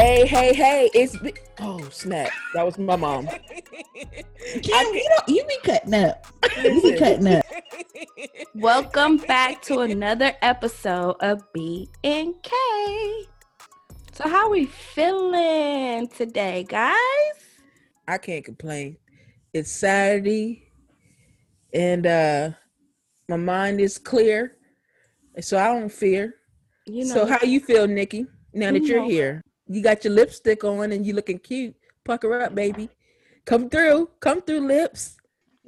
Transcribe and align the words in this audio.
Hey, 0.00 0.24
hey, 0.26 0.54
hey! 0.54 0.90
It's 0.94 1.14
be- 1.18 1.34
oh 1.58 1.86
snap! 1.90 2.30
That 2.54 2.64
was 2.64 2.78
my 2.78 2.96
mom. 2.96 3.26
Kim, 3.92 4.94
you 4.94 5.10
don't 5.10 5.28
you 5.28 5.44
be 5.44 5.58
cutting 5.62 5.92
up. 5.92 6.26
You 6.62 6.80
be 6.80 6.96
cutting 6.96 7.26
up. 7.26 7.44
Welcome 8.54 9.18
back 9.18 9.60
to 9.64 9.80
another 9.80 10.32
episode 10.40 11.16
of 11.20 11.42
B 11.52 11.90
and 12.02 12.32
K. 12.42 12.56
So 14.12 14.26
how 14.26 14.48
we 14.48 14.64
feeling 14.64 16.08
today, 16.08 16.64
guys? 16.66 16.96
I 18.08 18.16
can't 18.16 18.42
complain. 18.42 18.96
It's 19.52 19.70
Saturday, 19.70 20.72
and 21.74 22.06
uh 22.06 22.50
my 23.28 23.36
mind 23.36 23.82
is 23.82 23.98
clear, 23.98 24.56
so 25.42 25.58
I 25.58 25.66
don't 25.78 25.92
fear. 25.92 26.36
You 26.86 27.04
know, 27.04 27.14
so 27.14 27.26
how 27.26 27.42
you 27.42 27.60
feel, 27.60 27.86
Nikki? 27.86 28.24
Now 28.54 28.72
that 28.72 28.82
You 28.82 28.94
you're 28.94 29.04
here, 29.04 29.42
you 29.70 29.82
got 29.82 30.04
your 30.04 30.12
lipstick 30.12 30.64
on 30.64 30.92
and 30.92 31.06
you 31.06 31.14
looking 31.14 31.38
cute. 31.38 31.74
Pucker 32.04 32.40
up, 32.42 32.54
baby. 32.54 32.88
Come 33.44 33.70
through. 33.70 34.10
Come 34.20 34.42
through, 34.42 34.66
lips. 34.66 35.16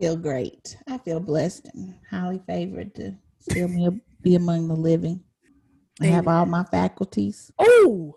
Feel 0.01 0.17
great. 0.17 0.77
I 0.89 0.99
feel 0.99 1.21
blessed 1.21 1.69
and 1.73 1.95
highly 2.11 2.41
favored 2.47 2.95
to 2.97 3.15
still 3.39 3.69
be, 3.69 3.89
be 4.23 4.35
among 4.35 4.67
the 4.69 4.75
living. 4.75 5.23
I 6.01 6.07
have 6.07 6.27
all 6.27 6.47
my 6.47 6.65
faculties. 6.65 7.53
Oh, 7.59 8.17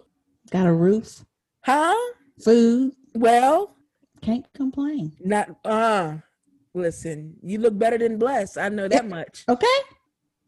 Got 0.51 0.67
a 0.67 0.73
roof, 0.73 1.25
huh? 1.61 1.93
food. 2.43 2.93
Well, 3.13 3.75
Can't 4.21 4.45
complain. 4.53 5.13
not 5.23 5.55
uh. 5.65 6.15
Listen, 6.73 7.35
you 7.41 7.59
look 7.59 7.77
better 7.77 7.97
than 7.97 8.17
blessed. 8.17 8.57
I 8.57 8.67
know 8.69 8.87
that 8.87 9.07
much. 9.07 9.45
Okay. 9.47 9.77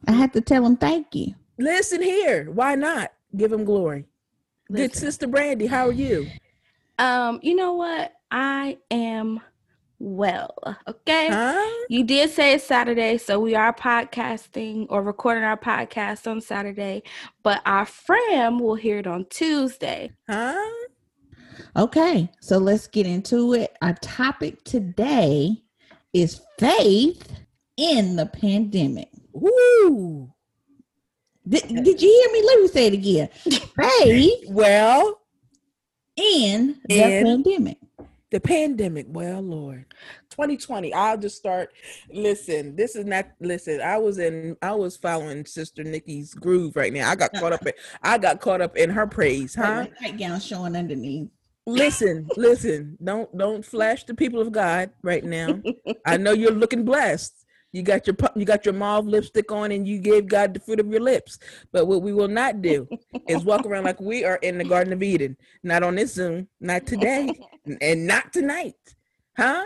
I 0.07 0.11
had 0.11 0.33
to 0.33 0.41
tell 0.41 0.65
him 0.65 0.75
thank 0.77 1.15
you. 1.15 1.33
Listen 1.57 2.01
here. 2.01 2.51
Why 2.51 2.75
not 2.75 3.11
give 3.35 3.51
him 3.51 3.63
glory? 3.63 4.05
Good 4.71 4.95
sister 4.95 5.27
Brandy, 5.27 5.67
how 5.67 5.87
are 5.87 5.93
you? 5.93 6.27
um, 6.99 7.39
you 7.41 7.55
know 7.55 7.73
what? 7.73 8.13
I 8.31 8.77
am 8.91 9.39
well. 9.99 10.57
Okay. 10.87 11.27
Huh? 11.29 11.85
You 11.89 12.03
did 12.03 12.29
say 12.29 12.53
it's 12.53 12.65
Saturday, 12.65 13.17
so 13.17 13.39
we 13.39 13.55
are 13.55 13.73
podcasting 13.73 14.87
or 14.89 15.01
recording 15.01 15.43
our 15.43 15.57
podcast 15.57 16.29
on 16.29 16.41
Saturday, 16.41 17.03
but 17.43 17.61
our 17.65 17.85
friend 17.85 18.59
will 18.59 18.75
hear 18.75 18.99
it 18.99 19.07
on 19.07 19.25
Tuesday. 19.29 20.11
Huh? 20.29 20.69
Okay. 21.75 22.29
So 22.41 22.57
let's 22.57 22.87
get 22.87 23.07
into 23.07 23.53
it. 23.53 23.75
Our 23.81 23.93
topic 24.01 24.63
today 24.63 25.63
is 26.13 26.41
faith 26.59 27.31
in 27.77 28.15
the 28.15 28.25
pandemic. 28.25 29.09
Woo. 29.31 30.33
Did, 31.47 31.83
did 31.83 32.01
you 32.01 32.09
hear 32.09 32.33
me? 32.33 32.47
Let 32.47 32.61
me 32.61 32.67
say 32.67 32.87
it 32.87 32.93
again. 32.93 33.29
Faith 33.75 34.45
Well, 34.49 35.21
in 36.15 36.79
the 36.87 36.99
pandemic. 37.23 37.77
the 38.31 38.39
pandemic. 38.39 39.05
Well, 39.09 39.41
Lord. 39.41 39.85
2020. 40.31 40.93
I'll 40.93 41.17
just 41.17 41.37
start. 41.37 41.69
Listen, 42.11 42.75
this 42.75 42.95
is 42.95 43.05
not 43.05 43.27
listen. 43.39 43.81
I 43.81 43.97
was 43.97 44.17
in 44.19 44.55
I 44.61 44.73
was 44.73 44.97
following 44.97 45.45
Sister 45.45 45.83
Nikki's 45.83 46.33
groove 46.33 46.75
right 46.75 46.93
now. 46.93 47.09
I 47.09 47.15
got 47.15 47.33
caught 47.33 47.53
up 47.53 47.65
in 47.65 47.73
I 48.03 48.17
got 48.17 48.39
caught 48.41 48.61
up 48.61 48.75
in 48.77 48.89
her 48.89 49.07
praise, 49.07 49.55
huh? 49.55 49.63
Huh? 49.65 49.87
Nightgown 50.01 50.39
showing 50.39 50.75
underneath. 50.75 51.29
listen, 51.65 52.27
listen. 52.37 52.97
Don't 53.03 53.35
don't 53.37 53.65
flash 53.65 54.03
the 54.03 54.13
people 54.13 54.39
of 54.41 54.51
God 54.51 54.91
right 55.01 55.23
now. 55.23 55.59
I 56.05 56.17
know 56.17 56.33
you're 56.33 56.51
looking 56.51 56.83
blessed. 56.85 57.45
You 57.77 57.83
got 57.83 58.07
your 58.07 58.15
pu- 58.15 58.39
you 58.39 58.43
got 58.43 58.65
your 58.65 58.73
mauve 58.73 59.05
lipstick 59.05 59.51
on, 59.51 59.71
and 59.71 59.87
you 59.87 59.99
gave 59.99 60.25
God 60.27 60.51
the 60.55 60.59
fruit 60.59 60.79
of 60.79 60.87
your 60.87 60.99
lips. 60.99 61.37
But 61.71 61.85
what 61.85 62.01
we 62.01 62.11
will 62.11 62.27
not 62.27 62.63
do 62.63 62.89
is 63.27 63.45
walk 63.45 63.67
around 63.67 63.83
like 63.83 64.01
we 64.01 64.25
are 64.25 64.37
in 64.37 64.57
the 64.57 64.63
Garden 64.63 64.93
of 64.93 65.03
Eden. 65.03 65.37
Not 65.61 65.83
on 65.83 65.93
this 65.93 66.15
Zoom. 66.15 66.47
Not 66.59 66.87
today, 66.87 67.39
and 67.81 68.07
not 68.07 68.33
tonight. 68.33 68.73
Huh? 69.37 69.63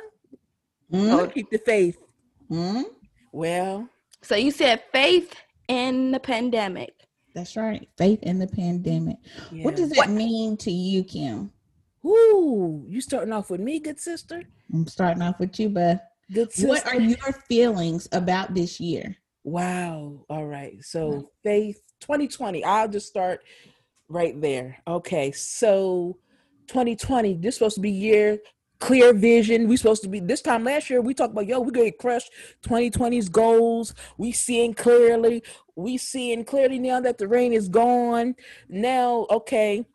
Hmm? 0.92 1.10
Oh, 1.12 1.28
keep 1.28 1.50
the 1.52 1.58
faith. 1.60 1.98
Hmm? 2.50 2.82
Well, 3.32 3.88
So 4.22 4.36
you 4.36 4.52
said 4.52 4.84
faith 4.92 5.34
in 5.70 6.12
the 6.12 6.20
pandemic. 6.20 6.94
That's 7.34 7.56
right. 7.56 7.88
Faith 7.98 8.24
in 8.24 8.40
the 8.40 8.48
pandemic. 8.48 9.16
yeah. 9.54 9.64
What 9.64 9.78
does 9.78 9.92
that 9.92 10.10
mean 10.10 10.58
to 10.58 10.70
you, 10.72 11.06
Kim? 11.06 11.50
Ooh, 12.06 12.84
you 12.90 13.00
starting 13.00 13.32
off 13.32 13.50
with 13.50 13.62
me, 13.62 13.80
good 13.80 14.02
sister. 14.02 14.44
I'm 14.74 14.86
starting 14.86 15.22
off 15.24 15.40
with 15.40 15.58
you, 15.62 15.70
but 15.70 16.11
Good 16.32 16.52
sister. 16.52 16.68
what 16.68 16.88
are 16.88 17.00
your 17.00 17.34
feelings 17.48 18.08
about 18.12 18.54
this 18.54 18.80
year? 18.80 19.16
Wow. 19.44 20.26
All 20.30 20.46
right. 20.46 20.84
So 20.84 21.32
faith 21.44 21.82
2020. 22.02 22.64
I'll 22.64 22.88
just 22.88 23.08
start 23.08 23.42
right 24.08 24.40
there. 24.40 24.78
Okay. 24.88 25.32
So 25.32 26.18
2020, 26.68 27.36
this 27.36 27.56
supposed 27.56 27.76
to 27.76 27.82
be 27.82 27.92
year 27.92 28.40
clear 28.82 29.14
vision. 29.14 29.68
We 29.68 29.78
supposed 29.78 30.04
to 30.04 30.10
be 30.10 30.20
this 30.20 30.42
time 30.42 30.66
last 30.66 30.90
year. 30.90 31.02
We 31.02 31.14
talked 31.14 31.32
about 31.32 31.48
yo, 31.48 31.62
we 31.62 31.72
gonna 31.72 31.92
crush 31.92 32.24
2020's 32.64 33.30
goals. 33.30 33.94
We 34.18 34.34
seeing 34.34 34.74
clearly. 34.74 35.44
We 35.76 35.98
seeing 35.98 36.44
clearly 36.44 36.80
now 36.80 37.00
that 37.00 37.18
the 37.18 37.28
rain 37.28 37.54
is 37.54 37.70
gone. 37.70 38.36
Now, 38.68 39.28
okay. 39.30 39.86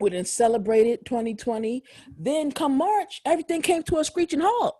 We 0.00 0.10
didn't 0.10 0.28
celebrated 0.28 1.04
2020. 1.06 1.82
Then 2.16 2.52
come 2.52 2.76
March, 2.76 3.20
everything 3.24 3.62
came 3.62 3.82
to 3.84 3.98
a 3.98 4.04
screeching 4.04 4.40
halt. 4.40 4.76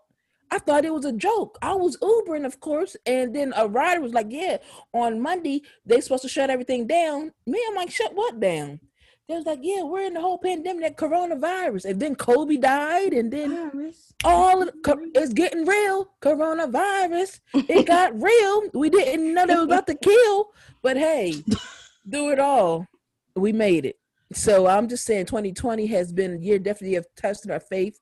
I 0.51 0.59
thought 0.59 0.85
it 0.85 0.93
was 0.93 1.05
a 1.05 1.13
joke. 1.13 1.57
I 1.61 1.73
was 1.73 1.97
Ubering, 1.97 2.45
of 2.45 2.59
course, 2.59 2.95
and 3.05 3.35
then 3.35 3.53
a 3.55 3.67
rider 3.67 4.01
was 4.01 4.13
like, 4.13 4.27
"Yeah, 4.29 4.57
on 4.93 5.21
Monday 5.21 5.63
they 5.85 6.01
supposed 6.01 6.23
to 6.23 6.29
shut 6.29 6.49
everything 6.49 6.87
down." 6.87 7.31
Me, 7.45 7.63
I'm 7.67 7.75
like, 7.75 7.91
"Shut 7.91 8.15
what 8.15 8.39
down?" 8.39 8.79
They 9.27 9.35
was 9.35 9.45
like, 9.45 9.59
"Yeah, 9.61 9.83
we're 9.83 10.07
in 10.07 10.15
the 10.15 10.21
whole 10.21 10.39
pandemic, 10.39 10.81
that 10.81 10.97
coronavirus." 10.97 11.85
And 11.85 11.99
then 11.99 12.15
Kobe 12.15 12.57
died, 12.57 13.13
and 13.13 13.31
then 13.31 13.93
all 14.23 14.63
of 14.63 14.71
it's 14.83 15.33
getting 15.33 15.65
real. 15.65 16.09
Coronavirus, 16.21 17.39
it 17.53 17.85
got 17.85 18.19
real. 18.21 18.63
We 18.73 18.89
didn't 18.89 19.33
know 19.33 19.45
they 19.45 19.55
was 19.55 19.65
about 19.65 19.87
to 19.87 19.95
kill, 19.95 20.51
but 20.81 20.97
hey, 20.97 21.43
do 22.09 22.31
it 22.31 22.39
all. 22.39 22.87
We 23.35 23.53
made 23.53 23.85
it. 23.85 23.99
So 24.31 24.67
I'm 24.67 24.87
just 24.87 25.05
saying, 25.05 25.25
2020 25.25 25.87
has 25.87 26.11
been 26.13 26.35
a 26.35 26.37
year 26.37 26.59
definitely 26.59 26.97
of 26.97 27.07
testing 27.15 27.51
our 27.51 27.59
faith. 27.59 27.99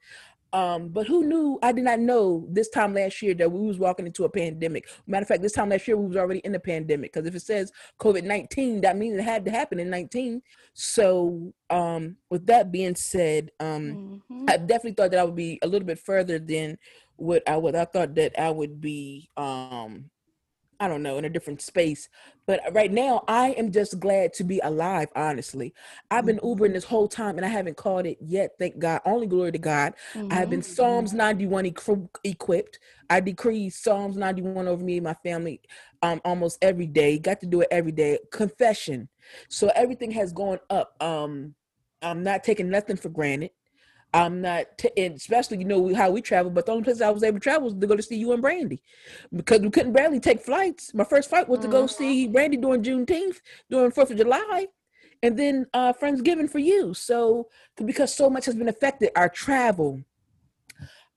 Um, 0.53 0.89
but 0.89 1.07
who 1.07 1.25
knew? 1.25 1.59
I 1.61 1.71
did 1.71 1.83
not 1.83 1.99
know 1.99 2.47
this 2.49 2.69
time 2.69 2.93
last 2.93 3.21
year 3.21 3.33
that 3.35 3.51
we 3.51 3.67
was 3.67 3.77
walking 3.77 4.05
into 4.07 4.23
a 4.23 4.29
pandemic. 4.29 4.87
Matter 5.05 5.23
of 5.23 5.27
fact, 5.27 5.41
this 5.41 5.51
time 5.53 5.69
last 5.69 5.87
year 5.87 5.97
we 5.97 6.07
was 6.07 6.17
already 6.17 6.39
in 6.39 6.53
the 6.53 6.59
pandemic 6.59 7.13
because 7.13 7.27
if 7.27 7.35
it 7.35 7.41
says 7.41 7.71
COVID 7.99 8.23
nineteen, 8.23 8.81
that 8.81 8.97
means 8.97 9.17
it 9.17 9.23
had 9.23 9.45
to 9.45 9.51
happen 9.51 9.79
in 9.79 9.89
nineteen. 9.89 10.41
So, 10.73 11.53
um, 11.69 12.17
with 12.29 12.45
that 12.47 12.71
being 12.71 12.95
said, 12.95 13.51
um, 13.59 14.21
Mhm. 14.29 14.49
I 14.49 14.57
definitely 14.57 14.93
thought 14.93 15.11
that 15.11 15.19
I 15.19 15.23
would 15.23 15.35
be 15.35 15.59
a 15.61 15.67
little 15.67 15.85
bit 15.85 15.99
further 15.99 16.39
than 16.39 16.77
what 17.17 17.43
I 17.47 17.57
would. 17.57 17.75
I 17.75 17.85
thought 17.85 18.15
that 18.15 18.39
I 18.39 18.49
would 18.49 18.79
be, 18.79 19.29
um, 19.35 20.09
I 20.79 20.87
don't 20.87 21.03
know, 21.03 21.17
in 21.17 21.25
a 21.25 21.29
different 21.29 21.61
space. 21.61 22.09
But 22.47 22.61
right 22.73 22.91
now, 22.91 23.23
I 23.27 23.49
am 23.51 23.71
just 23.71 23.99
glad 23.99 24.33
to 24.33 24.43
be 24.43 24.59
alive. 24.63 25.09
Honestly, 25.15 25.73
I've 26.11 26.25
been 26.25 26.39
Ubering 26.39 26.73
this 26.73 26.83
whole 26.85 27.07
time 27.07 27.37
and 27.37 27.45
I 27.45 27.49
haven't 27.49 27.77
called 27.77 28.05
it 28.05 28.17
yet. 28.21 28.51
Thank 28.59 28.79
God. 28.79 29.01
Only 29.05 29.27
glory 29.27 29.51
to 29.53 29.57
God. 29.57 29.93
I 30.29 30.35
have 30.35 30.49
been 30.49 30.61
Mhm. 30.61 30.65
Psalms 30.65 31.13
91 31.13 31.65
equi- 31.65 32.09
equipped. 32.23 32.79
I 33.09 33.19
decree 33.21 33.69
Psalms 33.69 34.17
91 34.17 34.67
over 34.67 34.83
me 34.83 34.97
and 34.97 35.03
my 35.05 35.15
family 35.23 35.61
um, 36.03 36.21
almost 36.25 36.57
every 36.61 36.87
day. 36.87 37.19
Got 37.19 37.39
to 37.41 37.47
do 37.47 37.61
it 37.61 37.67
every 37.71 37.91
day. 37.91 38.19
Confession. 38.31 39.09
So 39.49 39.69
everything 39.75 40.11
has 40.11 40.31
gone 40.33 40.59
up. 40.69 40.95
Um, 41.01 41.55
I'm 42.01 42.23
not 42.23 42.43
taking 42.43 42.69
nothing 42.69 42.97
for 42.97 43.09
granted. 43.09 43.51
I'm 44.13 44.41
not, 44.41 44.77
t- 44.77 44.89
and 44.97 45.15
especially 45.15 45.57
you 45.57 45.65
know 45.65 45.93
how 45.93 46.09
we 46.09 46.21
travel. 46.21 46.49
But 46.49 46.65
the 46.65 46.71
only 46.71 46.83
place 46.83 47.01
I 47.01 47.09
was 47.09 47.23
able 47.23 47.39
to 47.39 47.43
travel 47.43 47.65
was 47.65 47.73
to 47.73 47.87
go 47.87 47.95
to 47.95 48.01
see 48.01 48.15
you 48.15 48.31
and 48.31 48.41
Brandy, 48.41 48.81
because 49.35 49.59
we 49.59 49.69
couldn't 49.69 49.93
barely 49.93 50.19
take 50.19 50.41
flights. 50.41 50.93
My 50.93 51.03
first 51.03 51.29
flight 51.29 51.47
was 51.47 51.59
to 51.59 51.67
go 51.67 51.83
Mhm. 51.83 51.89
see 51.89 52.27
Brandy 52.27 52.57
during 52.57 52.83
Juneteenth, 52.83 53.41
during 53.69 53.91
Fourth 53.91 54.11
of 54.11 54.17
July, 54.17 54.67
and 55.21 55.37
then 55.37 55.67
uh 55.73 55.93
Friendsgiving 55.93 56.49
for 56.49 56.59
you. 56.59 56.93
So 56.93 57.49
because 57.83 58.13
so 58.15 58.29
much 58.29 58.45
has 58.45 58.55
been 58.55 58.69
affected, 58.69 59.11
our 59.15 59.29
travel, 59.29 60.01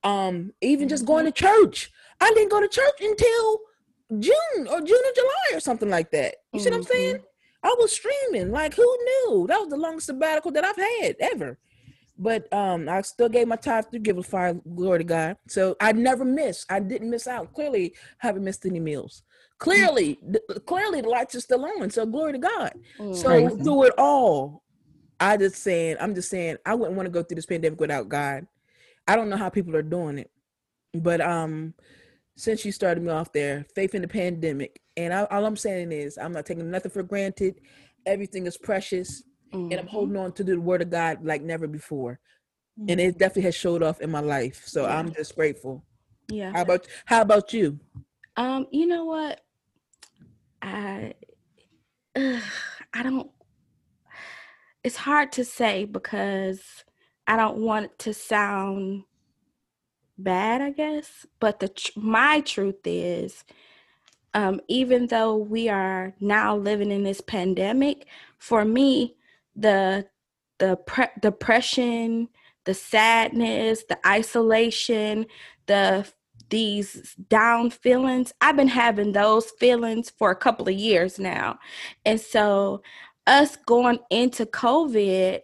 um, 0.02 0.52
even 0.60 0.88
just 0.88 1.04
going 1.06 1.26
to 1.26 1.32
church. 1.32 1.90
I 2.20 2.30
didn't 2.34 2.50
go 2.50 2.60
to 2.60 2.68
church 2.68 3.00
until 3.00 3.60
June 4.18 4.66
or 4.68 4.80
June 4.80 5.02
or 5.04 5.12
July 5.14 5.54
or 5.54 5.60
something 5.60 5.88
like 5.88 6.10
that. 6.10 6.36
You 6.52 6.60
see 6.60 6.70
what 6.70 6.76
I'm 6.78 6.82
saying? 6.82 7.18
I 7.62 7.74
was 7.78 7.92
streaming. 7.92 8.50
Like 8.50 8.74
who 8.74 8.82
knew? 8.82 9.46
That 9.48 9.60
was 9.60 9.68
the 9.68 9.76
longest 9.76 10.06
sabbatical 10.06 10.50
that 10.52 10.64
I've 10.64 10.76
had 10.76 11.16
ever. 11.20 11.58
But 12.22 12.52
um, 12.52 12.86
I 12.86 13.00
still 13.00 13.30
gave 13.30 13.48
my 13.48 13.56
tithe 13.56 13.86
to 13.92 13.98
give 13.98 14.18
a 14.18 14.22
fire 14.22 14.52
glory 14.76 14.98
to 14.98 15.04
God. 15.04 15.36
So 15.48 15.74
I 15.80 15.92
never 15.92 16.22
missed. 16.24 16.70
I 16.70 16.78
didn't 16.78 17.08
miss 17.08 17.26
out. 17.26 17.54
Clearly, 17.54 17.94
haven't 18.18 18.44
missed 18.44 18.66
any 18.66 18.78
meals. 18.78 19.22
Clearly, 19.58 20.18
th- 20.30 20.64
clearly 20.66 21.00
the 21.00 21.08
lights 21.08 21.34
are 21.34 21.40
still 21.40 21.64
on. 21.64 21.88
So 21.88 22.04
glory 22.04 22.32
to 22.32 22.38
God. 22.38 22.72
So 23.14 23.24
Praise 23.28 23.52
him. 23.52 23.64
through 23.64 23.84
it 23.84 23.94
all, 23.96 24.62
I 25.18 25.38
just 25.38 25.56
saying, 25.62 25.96
I'm 25.98 26.14
just 26.14 26.28
saying, 26.28 26.58
I 26.66 26.74
wouldn't 26.74 26.96
want 26.96 27.06
to 27.06 27.10
go 27.10 27.22
through 27.22 27.36
this 27.36 27.46
pandemic 27.46 27.80
without 27.80 28.10
God. 28.10 28.46
I 29.08 29.16
don't 29.16 29.30
know 29.30 29.36
how 29.38 29.48
people 29.48 29.74
are 29.74 29.82
doing 29.82 30.18
it, 30.18 30.30
but 30.94 31.22
um, 31.22 31.74
since 32.36 32.64
you 32.64 32.72
started 32.72 33.02
me 33.02 33.10
off 33.10 33.32
there, 33.32 33.66
faith 33.74 33.94
in 33.94 34.02
the 34.02 34.08
pandemic, 34.08 34.80
and 34.96 35.12
I, 35.12 35.24
all 35.24 35.46
I'm 35.46 35.56
saying 35.56 35.90
is, 35.90 36.18
I'm 36.18 36.32
not 36.32 36.46
taking 36.46 36.70
nothing 36.70 36.90
for 36.90 37.02
granted. 37.02 37.60
Everything 38.06 38.46
is 38.46 38.56
precious. 38.56 39.22
And 39.52 39.72
I'm 39.74 39.86
Mhm. 39.86 39.90
holding 39.90 40.16
on 40.16 40.32
to 40.32 40.44
the 40.44 40.56
word 40.60 40.82
of 40.82 40.90
God 40.90 41.24
like 41.24 41.42
never 41.42 41.66
before. 41.66 42.20
Mm. 42.78 42.90
And 42.92 43.00
it 43.00 43.18
definitely 43.18 43.42
has 43.42 43.54
showed 43.54 43.82
off 43.82 44.00
in 44.00 44.10
my 44.10 44.20
life. 44.20 44.62
So 44.66 44.82
Yeah. 44.82 44.98
I'm 44.98 45.12
just 45.12 45.34
grateful. 45.34 45.84
Yeah. 46.28 46.52
How 46.52 46.62
about 46.62 46.86
how 47.06 47.22
about 47.22 47.52
you? 47.52 47.80
Um, 48.36 48.66
you 48.70 48.86
know 48.86 49.04
what? 49.04 49.40
I 50.62 51.14
ugh, 52.16 52.42
I 52.94 53.02
don't 53.02 53.30
it's 54.82 54.96
hard 54.96 55.32
to 55.32 55.44
say 55.44 55.84
because 55.84 56.62
I 57.26 57.36
don't 57.36 57.58
want 57.58 57.86
it 57.86 57.98
to 58.00 58.14
sound 58.14 59.04
bad, 60.16 60.62
I 60.62 60.70
guess, 60.70 61.26
but 61.38 61.60
the 61.60 61.68
tr- 61.68 61.90
my 61.96 62.40
truth 62.40 62.80
is 62.84 63.44
um 64.34 64.60
even 64.68 65.08
though 65.08 65.36
we 65.36 65.68
are 65.68 66.14
now 66.20 66.56
living 66.56 66.90
in 66.92 67.02
this 67.02 67.20
pandemic, 67.20 68.06
for 68.38 68.64
me 68.64 69.16
the 69.56 70.06
the 70.58 70.76
pre- 70.86 71.06
depression, 71.20 72.28
the 72.64 72.74
sadness, 72.74 73.84
the 73.88 73.98
isolation, 74.06 75.26
the 75.66 76.06
these 76.50 77.14
down 77.28 77.70
feelings. 77.70 78.32
I've 78.40 78.56
been 78.56 78.68
having 78.68 79.12
those 79.12 79.50
feelings 79.58 80.10
for 80.10 80.30
a 80.30 80.36
couple 80.36 80.68
of 80.68 80.74
years 80.74 81.18
now. 81.18 81.58
And 82.04 82.20
so, 82.20 82.82
us 83.26 83.56
going 83.56 84.00
into 84.10 84.44
COVID, 84.46 85.40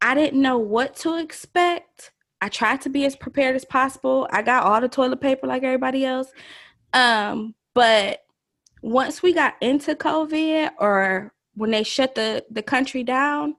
I 0.00 0.14
didn't 0.14 0.40
know 0.40 0.58
what 0.58 0.96
to 0.96 1.18
expect. 1.18 2.12
I 2.40 2.48
tried 2.48 2.80
to 2.82 2.88
be 2.88 3.04
as 3.04 3.14
prepared 3.14 3.54
as 3.54 3.64
possible. 3.64 4.26
I 4.32 4.42
got 4.42 4.64
all 4.64 4.80
the 4.80 4.88
toilet 4.88 5.20
paper 5.20 5.46
like 5.46 5.62
everybody 5.62 6.04
else. 6.04 6.32
Um, 6.92 7.54
but 7.74 8.20
once 8.82 9.22
we 9.22 9.32
got 9.32 9.54
into 9.60 9.94
COVID 9.94 10.70
or 10.78 11.32
when 11.54 11.70
they 11.70 11.82
shut 11.82 12.14
the, 12.14 12.44
the 12.50 12.62
country 12.62 13.04
down, 13.04 13.56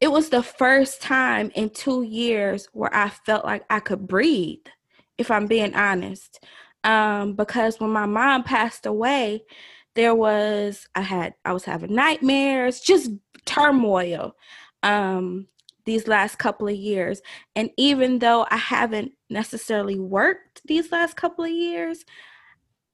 it 0.00 0.10
was 0.10 0.30
the 0.30 0.42
first 0.42 1.02
time 1.02 1.50
in 1.54 1.70
two 1.70 2.02
years 2.02 2.68
where 2.72 2.94
I 2.94 3.10
felt 3.10 3.44
like 3.44 3.64
I 3.68 3.80
could 3.80 4.06
breathe, 4.06 4.66
if 5.18 5.30
I'm 5.30 5.46
being 5.46 5.74
honest. 5.74 6.42
Um, 6.84 7.34
because 7.34 7.78
when 7.78 7.90
my 7.90 8.06
mom 8.06 8.42
passed 8.42 8.86
away, 8.86 9.44
there 9.94 10.14
was 10.14 10.86
I 10.94 11.02
had 11.02 11.34
I 11.44 11.52
was 11.52 11.64
having 11.64 11.94
nightmares, 11.94 12.80
just 12.80 13.10
turmoil 13.44 14.36
um 14.82 15.46
these 15.84 16.06
last 16.06 16.38
couple 16.38 16.68
of 16.68 16.74
years. 16.74 17.20
And 17.56 17.70
even 17.76 18.18
though 18.18 18.46
I 18.50 18.56
haven't 18.56 19.12
necessarily 19.28 19.98
worked 19.98 20.62
these 20.64 20.92
last 20.92 21.16
couple 21.16 21.44
of 21.44 21.50
years, 21.50 22.04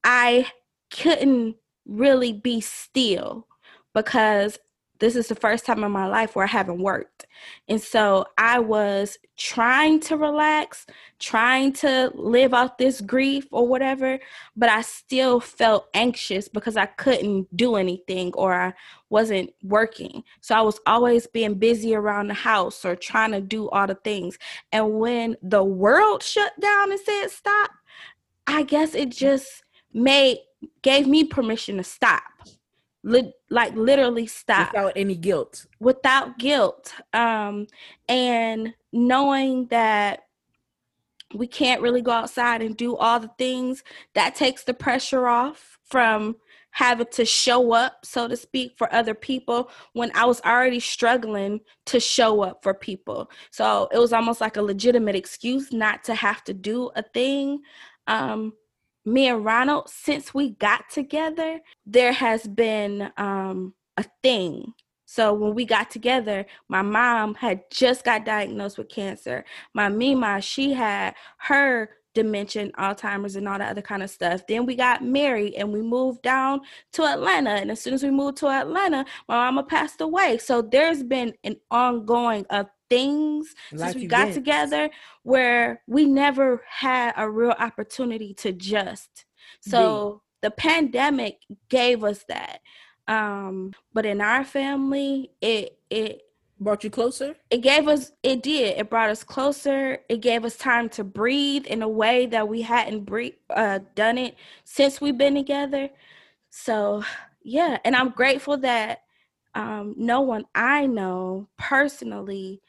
I 0.02 0.47
couldn't 0.91 1.56
really 1.85 2.32
be 2.32 2.61
still 2.61 3.47
because 3.96 4.58
this 4.98 5.16
is 5.16 5.28
the 5.28 5.34
first 5.34 5.64
time 5.64 5.82
in 5.82 5.90
my 5.90 6.06
life 6.06 6.37
where 6.37 6.44
I 6.44 6.48
haven't 6.48 6.82
worked. 6.82 7.26
And 7.66 7.81
so 7.81 8.26
I 8.37 8.58
was 8.58 9.16
trying 9.38 10.00
to 10.00 10.19
relax, 10.19 10.87
trying 11.19 11.72
to 11.75 12.10
live 12.14 12.52
out 12.52 12.76
this 12.76 13.00
grief 13.00 13.46
or 13.52 13.66
whatever, 13.66 14.19
but 14.54 14.69
I 14.69 14.82
still 14.82 15.40
felt 15.40 15.88
anxious 15.94 16.46
because 16.46 16.76
I 16.76 16.87
couldn't 16.87 17.54
do 17.56 17.76
anything 17.76 18.32
or 18.34 18.52
I 18.52 18.75
wasn't 19.08 19.50
working. 19.62 20.22
So 20.42 20.54
I 20.54 20.60
was 20.60 20.78
always 20.87 21.26
being 21.26 21.54
busy 21.54 21.94
around 21.94 22.28
the 22.28 22.34
house 22.34 22.84
or 22.84 22.96
trying 22.96 23.32
to 23.32 23.40
do 23.40 23.70
all 23.70 23.87
the 23.87 23.94
things. 23.96 24.38
And 24.72 24.99
when 24.99 25.38
the 25.42 25.64
world 25.64 26.22
shut 26.22 26.52
down 26.60 26.92
and 26.92 27.00
said 27.00 27.28
stop, 27.28 27.70
I 28.46 28.62
guess 28.62 28.94
it 28.94 29.08
just 29.08 29.62
made 29.94 30.38
gave 30.82 31.06
me 31.06 31.25
permission 31.25 31.78
to 31.78 31.84
stop. 31.84 32.22
Li- 33.06 33.32
like 33.50 33.73
literally 33.76 34.26
stop. 34.26 34.73
Without 34.73 34.93
any 34.97 35.14
guilt. 35.14 35.67
without 35.79 36.38
guilt. 36.38 36.93
Um 37.12 37.69
and 38.08 38.75
knowing 38.93 39.67
that 39.69 40.25
we 41.35 41.47
can't 41.47 41.82
really 41.82 42.03
go 42.03 42.11
outside 42.11 42.62
and 42.62 42.76
do 42.76 42.97
all 42.97 43.20
the 43.20 43.31
things 43.38 43.85
that 44.14 44.35
takes 44.35 44.64
the 44.64 44.75
pressure 44.75 45.26
off 45.29 45.79
from 45.85 46.37
having 46.70 47.06
to 47.11 47.25
show 47.25 47.73
up 47.73 48.05
so 48.05 48.29
to 48.29 48.37
speak 48.37 48.75
for 48.76 48.93
other 48.93 49.14
people 49.14 49.70
when 49.94 50.11
i 50.14 50.25
was 50.26 50.41
already 50.43 50.79
struggling 50.79 51.61
to 51.85 51.99
show 52.00 52.43
up 52.43 52.62
for 52.62 52.75
people. 52.75 53.31
So 53.50 53.88
it 53.93 53.99
was 53.99 54.12
almost 54.12 54.41
like 54.41 54.56
a 54.56 54.62
legitimate 54.62 55.14
excuse 55.17 55.73
not 55.73 56.02
to 56.05 56.14
have 56.14 56.43
to 56.44 56.52
do 56.55 56.91
a 56.97 57.02
thing. 57.14 57.61
Um 58.09 58.52
me 59.06 59.29
and 59.29 59.44
ronald 59.44 59.88
since 59.88 60.35
we 60.35 60.50
got 60.50 60.88
together 60.91 61.61
there 61.87 62.12
has 62.12 62.47
been 62.47 63.11
um 63.17 63.73
a 63.97 64.05
thing 64.23 64.75
so 65.06 65.32
when 65.32 65.55
we 65.55 65.64
got 65.64 65.91
together, 65.91 66.44
my 66.69 66.82
mom 66.82 67.37
had 67.37 67.62
just 67.70 68.05
got 68.05 68.25
diagnosed 68.25 68.76
with 68.76 68.88
cancer. 68.88 69.44
My 69.73 69.88
Mima, 69.88 70.41
she 70.41 70.73
had 70.73 71.14
her 71.38 71.91
dementia, 72.16 72.62
and 72.62 72.72
Alzheimer's, 72.74 73.36
and 73.36 73.46
all 73.46 73.58
that 73.58 73.70
other 73.70 73.82
kind 73.82 74.02
of 74.02 74.10
stuff. 74.10 74.44
Then 74.48 74.66
we 74.66 74.74
got 74.74 75.04
married 75.04 75.54
and 75.54 75.72
we 75.72 75.82
moved 75.82 76.22
down 76.22 76.62
to 76.94 77.04
Atlanta. 77.04 77.50
And 77.50 77.70
as 77.70 77.80
soon 77.80 77.94
as 77.94 78.02
we 78.02 78.10
moved 78.10 78.38
to 78.38 78.48
Atlanta, 78.48 79.04
my 79.28 79.36
mama 79.36 79.62
passed 79.62 80.00
away. 80.00 80.38
So 80.38 80.62
there's 80.62 81.04
been 81.04 81.34
an 81.44 81.56
ongoing 81.70 82.44
of 82.50 82.66
things 82.90 83.54
Life 83.72 83.92
since 83.92 84.02
we 84.02 84.06
got 84.06 84.32
together 84.32 84.90
where 85.22 85.82
we 85.86 86.06
never 86.06 86.62
had 86.68 87.12
a 87.16 87.30
real 87.30 87.54
opportunity 87.58 88.34
to 88.34 88.52
just. 88.52 89.24
So 89.60 90.22
the 90.42 90.50
pandemic 90.50 91.38
gave 91.68 92.02
us 92.04 92.24
that. 92.28 92.60
Um, 93.08 93.72
but 93.92 94.06
in 94.06 94.20
our 94.20 94.44
family, 94.44 95.30
it 95.40 95.78
it 95.90 96.22
Brought 96.58 96.85
you 96.85 96.91
closer? 96.91 97.37
it 97.50 97.58
gave 97.58 97.87
us 97.87 98.12
it 98.23 98.43
did 98.43 98.76
it 98.79 98.91
brought 98.91 99.08
us 99.11 99.23
closer 99.23 99.99
it 100.08 100.20
gave 100.20 100.44
us 100.44 100.56
time 100.56 100.88
to 100.88 101.05
breathe 101.05 101.67
in 101.67 101.82
a 101.82 101.88
way 101.88 102.26
that 102.26 102.49
we 102.49 102.62
hadn't 102.62 103.05
breathe, 103.05 103.35
uh, 103.50 103.79
done 103.94 104.19
it 104.19 104.35
since 104.64 105.00
we've 105.00 105.19
been 105.19 105.35
together 105.35 105.88
so 106.50 107.03
yeah 107.43 107.79
and 107.85 107.94
i'm 107.94 108.11
grateful 108.11 108.56
that 108.56 109.03
um, 109.55 109.94
no 109.97 110.20
one 110.20 110.44
i 110.55 110.87
know 110.87 111.47
personally 111.56 112.61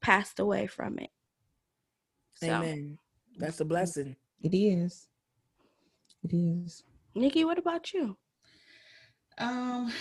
passed 0.00 0.38
away 0.38 0.66
from 0.66 0.98
it 0.98 1.10
so 2.34 2.46
Amen. 2.46 2.98
That's 3.38 3.60
a 3.60 3.64
blessing. 3.64 4.16
It 4.42 4.54
is. 4.54 5.08
It 6.22 6.34
is. 6.34 6.84
nikki 7.14 7.44
what 7.44 7.58
about 7.58 7.92
you 7.92 8.16
Um, 9.38 9.92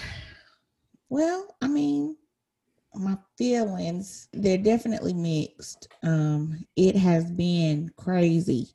well, 1.10 1.56
I 1.62 1.68
mean, 1.68 2.18
my 2.96 3.18
feelings, 3.38 4.28
they're 4.34 4.58
definitely 4.58 5.14
mixed. 5.14 5.88
Um, 6.04 6.66
it 6.76 6.96
has 6.96 7.32
been 7.32 7.92
crazy 7.98 8.70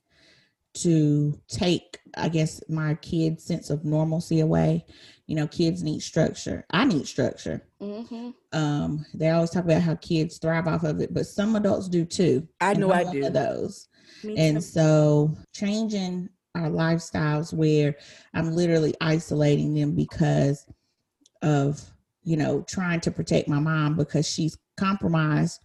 to 0.75 1.38
take, 1.49 1.99
I 2.16 2.28
guess, 2.28 2.62
my 2.68 2.94
kids' 2.94 3.44
sense 3.44 3.71
of 3.71 3.85
normalcy 3.85 4.40
away. 4.40 4.87
You 5.26 5.37
know, 5.37 5.47
kids 5.47 5.83
need 5.83 6.00
structure. 6.02 6.64
I 6.71 6.85
need 6.85 7.06
structure. 7.06 7.62
mm-hmm. 7.80 8.30
Um, 8.52 9.06
they 9.14 9.30
always 9.30 9.50
talk 9.50 9.64
about 9.64 9.83
how 9.83 9.94
kids 9.97 10.38
thrive 10.38 10.66
off 10.66 10.85
of 10.85 11.00
it, 11.00 11.14
but 11.14 11.26
some 11.26 11.56
adults 11.56 11.88
do 11.88 12.04
too. 12.04 12.47
I 12.61 12.75
know 12.75 12.88
one 12.88 13.11
do. 13.12 13.30
those. 13.30 13.88
Me 14.23 14.37
And 14.37 14.56
too. 14.56 14.62
so 14.62 15.37
changing 15.54 16.28
our 16.54 16.68
lifestyles 16.68 17.52
where 17.52 17.97
I'm 18.35 18.52
literally 18.52 18.94
isolating 19.00 19.75
them 19.75 19.94
because 19.94 20.66
of, 21.42 21.83
you 22.25 22.37
know, 22.37 22.62
trying 22.62 23.00
to 23.00 23.11
protect 23.11 23.49
my 23.49 23.59
mom 23.59 23.97
because 23.97 24.28
she's 24.28 24.59
compromised 24.76 25.61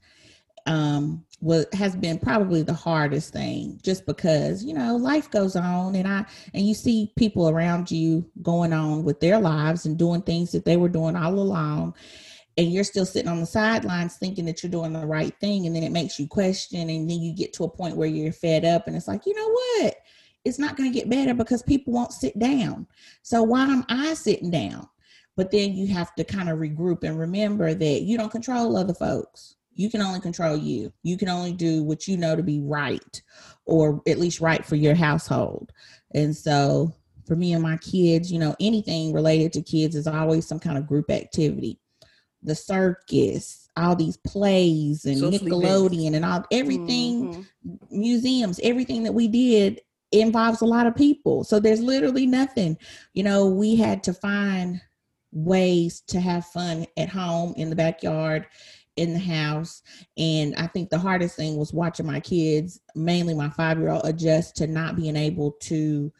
um 0.65 1.23
what 1.39 1.73
has 1.73 1.95
been 1.95 2.19
probably 2.19 2.61
the 2.61 2.73
hardest 2.73 3.31
thing 3.31 3.79
just 3.81 4.05
because 4.05 4.61
you 4.63 4.73
know 4.73 4.97
life 4.97 5.31
goes 5.31 5.55
on 5.55 5.95
and 5.95 6.05
i 6.05 6.23
and 6.53 6.67
you 6.67 6.73
see 6.73 7.13
people 7.17 7.49
around 7.49 7.89
you 7.89 8.29
going 8.41 8.73
on 8.73 9.03
with 9.03 9.19
their 9.21 9.39
lives 9.39 9.85
and 9.85 9.97
doing 9.97 10.21
things 10.21 10.51
that 10.51 10.65
they 10.65 10.75
were 10.75 10.89
doing 10.89 11.15
all 11.15 11.33
along 11.33 11.95
and 12.59 12.73
you're 12.73 12.83
still 12.83 13.05
sitting 13.05 13.29
on 13.31 13.39
the 13.39 13.45
sidelines 13.45 14.17
thinking 14.17 14.45
that 14.45 14.61
you're 14.61 14.71
doing 14.71 14.91
the 14.91 15.05
right 15.05 15.33
thing 15.39 15.65
and 15.65 15.73
then 15.73 15.83
it 15.83 15.93
makes 15.93 16.19
you 16.19 16.27
question 16.27 16.89
and 16.89 17.09
then 17.09 17.21
you 17.21 17.33
get 17.33 17.53
to 17.53 17.63
a 17.63 17.69
point 17.69 17.95
where 17.95 18.09
you're 18.09 18.33
fed 18.33 18.65
up 18.65 18.85
and 18.85 18.97
it's 18.97 19.07
like 19.07 19.25
you 19.25 19.33
know 19.33 19.49
what? 19.49 19.95
It's 20.45 20.59
not 20.59 20.75
going 20.75 20.91
to 20.91 20.97
get 20.97 21.09
better 21.09 21.33
because 21.33 21.61
people 21.63 21.93
won't 21.93 22.13
sit 22.13 22.37
down. 22.39 22.87
So 23.23 23.43
why 23.43 23.63
am 23.63 23.85
i 23.89 24.13
sitting 24.13 24.51
down 24.51 24.87
but 25.39 25.51
then 25.51 25.73
you 25.73 25.87
have 25.87 26.13
to 26.15 26.23
kind 26.25 26.49
of 26.49 26.59
regroup 26.59 27.03
and 27.03 27.17
remember 27.17 27.73
that 27.73 28.01
you 28.01 28.17
don't 28.17 28.29
control 28.31 28.75
other 28.75 28.93
folks 28.93 29.55
you 29.73 29.89
can 29.89 30.01
only 30.01 30.19
control 30.19 30.57
you 30.57 30.91
you 31.03 31.17
can 31.17 31.29
only 31.29 31.53
do 31.53 31.81
what 31.81 32.09
you 32.09 32.17
know 32.17 32.35
to 32.35 32.43
be 32.43 32.59
right 32.59 33.21
or 33.65 34.01
at 34.05 34.19
least 34.19 34.41
right 34.41 34.65
for 34.65 34.75
your 34.75 34.95
household 34.95 35.71
and 36.13 36.35
so 36.35 36.93
for 37.25 37.37
me 37.37 37.53
and 37.53 37.63
my 37.63 37.77
kids 37.77 38.29
you 38.29 38.37
know 38.37 38.53
anything 38.59 39.13
related 39.13 39.53
to 39.53 39.61
kids 39.61 39.95
is 39.95 40.07
always 40.07 40.45
some 40.45 40.59
kind 40.59 40.77
of 40.77 40.85
group 40.85 41.09
activity 41.09 41.79
the 42.43 42.53
circus 42.55 43.69
all 43.77 43.95
these 43.95 44.17
plays 44.17 45.05
and 45.05 45.17
nickelodeon 45.17 46.15
and 46.15 46.25
all 46.25 46.43
everything 46.51 47.29
Mhm. 47.29 47.45
museums, 47.91 48.59
everything 48.63 49.03
that 49.03 49.13
we 49.13 49.27
did 49.27 49.81
involves 50.11 50.61
a 50.61 50.65
lot 50.65 50.87
of 50.87 50.95
people. 50.95 51.43
So 51.43 51.59
there's 51.59 51.81
literally 51.81 52.25
nothing. 52.25 52.77
You 53.13 53.23
know, 53.23 53.47
we 53.47 53.75
had 53.75 54.03
to 54.03 54.13
find 54.13 54.81
ways 55.31 56.01
to 56.07 56.19
have 56.19 56.45
fun 56.47 56.85
at 56.97 57.09
home 57.09 57.53
in 57.57 57.69
the 57.69 57.75
backyard 57.75 58.47
in 58.95 59.13
the 59.13 59.19
house 59.19 59.81
and 60.17 60.55
i 60.55 60.67
think 60.67 60.89
the 60.89 60.97
hardest 60.97 61.35
thing 61.35 61.55
was 61.55 61.71
watching 61.71 62.05
my 62.05 62.19
kids 62.19 62.81
mainly 62.95 63.33
my 63.33 63.49
five 63.49 63.77
year 63.77 63.89
old 63.91 64.01
adjust 64.05 64.55
to 64.55 64.67
not 64.67 64.95
being 64.95 65.15
able 65.15 65.51
to 65.61 66.11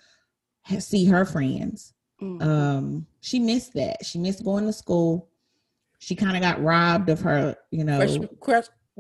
see 0.80 1.06
her 1.06 1.26
friends 1.26 1.94
Mhm. 2.22 2.42
um 2.44 3.08
she 3.22 3.40
missed 3.40 3.74
that 3.74 4.06
she 4.06 4.20
missed 4.20 4.44
going 4.44 4.66
to 4.66 4.74
school 4.74 5.30
she 6.00 6.16
kind 6.16 6.36
of 6.38 6.42
got 6.44 6.62
robbed 6.62 7.10
of 7.10 7.20
her 7.22 7.56
you 7.72 7.84
know 7.84 7.98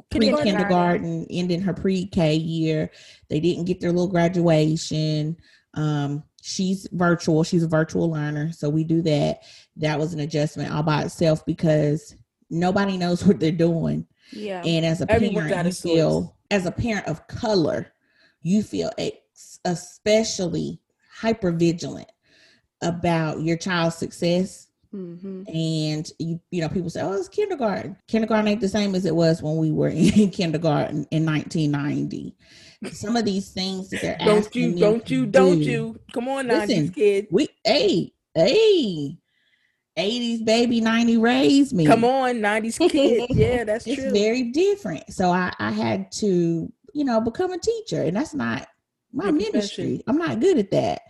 pre 0.10 0.28
kindergarten. 0.28 0.46
kindergarten, 0.46 1.28
ending 1.30 1.62
her 1.62 1.74
pre 1.74 2.06
K 2.06 2.36
year. 2.36 2.90
They 3.30 3.40
didn't 3.40 3.66
get 3.66 3.80
their 3.80 3.92
little 3.92 4.08
graduation. 4.08 5.38
Um, 5.74 6.24
she's 6.50 6.88
virtual. 6.92 7.44
She's 7.44 7.64
a 7.64 7.68
virtual 7.68 8.10
learner, 8.10 8.52
so 8.52 8.70
we 8.70 8.84
do 8.84 9.02
that. 9.04 9.44
That 9.78 10.00
was 10.00 10.14
an 10.14 10.20
adjustment 10.20 10.74
all 10.74 10.84
by 10.84 11.04
itself 11.04 11.46
because 11.46 12.16
nobody 12.50 12.98
knows 12.98 13.24
what 13.26 13.40
they're 13.40 13.52
doing. 13.52 14.06
yeah. 14.32 14.64
And 14.66 14.86
as 14.86 15.02
a 15.02 15.12
Everyone 15.12 15.48
parent, 15.48 15.68
you 15.68 15.72
source. 15.72 15.94
feel 15.94 16.38
as 16.52 16.66
a 16.66 16.72
parent 16.72 17.08
of 17.08 17.28
color, 17.28 17.92
you 18.42 18.64
feel 18.64 18.92
ex- 18.98 19.60
especially 19.66 20.82
hyper 21.14 21.52
vigilant 21.52 22.10
about 22.82 23.42
your 23.42 23.58
child's 23.58 23.96
success 23.96 24.68
hmm 24.92 25.44
and 25.54 26.12
you 26.18 26.40
you 26.50 26.62
know 26.62 26.70
people 26.70 26.90
say 26.90 27.00
oh 27.02 27.14
it's 27.14 27.28
kindergarten 27.28 27.96
kindergarten 28.08 28.48
ain't 28.48 28.60
the 28.62 28.68
same 28.68 28.96
as 28.96 29.06
it 29.06 29.16
was 29.16 29.44
when 29.44 29.58
we 29.58 29.72
were 29.72 29.90
in 29.94 30.32
kindergarten 30.32 31.06
in 31.12 31.24
1990 31.26 32.36
some 32.92 33.16
of 33.18 33.26
these 33.26 33.52
things 33.52 33.90
that 33.90 34.02
they're 34.02 34.18
Don't 34.20 34.40
asking 34.46 34.62
you, 34.64 34.70
them 34.72 34.80
don't 34.80 35.10
you, 35.12 35.26
don't 35.26 35.60
do, 35.60 35.70
you. 35.72 36.00
Come 36.14 36.28
on, 36.30 36.48
Listen, 36.48 36.88
90s 36.88 36.94
kid. 36.96 37.28
we 37.32 37.48
hey 37.66 38.14
hey 38.36 39.18
80s 39.98 40.46
baby 40.46 40.80
90 40.80 41.18
raised 41.18 41.74
me 41.74 41.86
Come 41.86 42.06
on, 42.06 42.36
90s 42.36 42.80
kid. 42.90 43.26
Yeah, 43.32 43.64
that's 43.66 43.84
true 43.84 43.94
it's 43.94 44.04
true. 44.04 44.12
very 44.14 44.44
different 44.52 45.12
so 45.12 45.30
i 45.30 45.52
i 45.60 45.72
had 45.72 46.10
to 46.14 46.72
you 46.94 47.04
know 47.04 47.20
become 47.20 47.52
a 47.52 47.58
teacher 47.60 48.04
and 48.04 48.16
that's 48.16 48.34
not 48.34 48.68
my 49.12 49.26
Your 49.26 49.34
profession. 49.34 49.54
ministry 49.54 50.04
i'm 50.08 50.18
not 50.18 50.40
good 50.40 50.58
at 50.58 50.72
that 50.72 51.02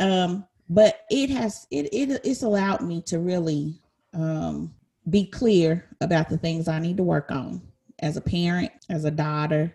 um 0.00 0.46
but 0.70 1.00
it 1.10 1.28
has 1.28 1.66
it, 1.70 1.92
it 1.92 2.20
it's 2.24 2.42
allowed 2.42 2.80
me 2.80 3.02
to 3.02 3.18
really 3.18 3.74
um 4.14 4.72
be 5.10 5.26
clear 5.26 5.84
about 6.00 6.30
the 6.30 6.38
things 6.38 6.68
i 6.68 6.78
need 6.78 6.96
to 6.96 7.02
work 7.02 7.30
on 7.30 7.60
as 7.98 8.16
a 8.16 8.20
parent 8.20 8.70
as 8.88 9.04
a 9.04 9.10
daughter 9.10 9.74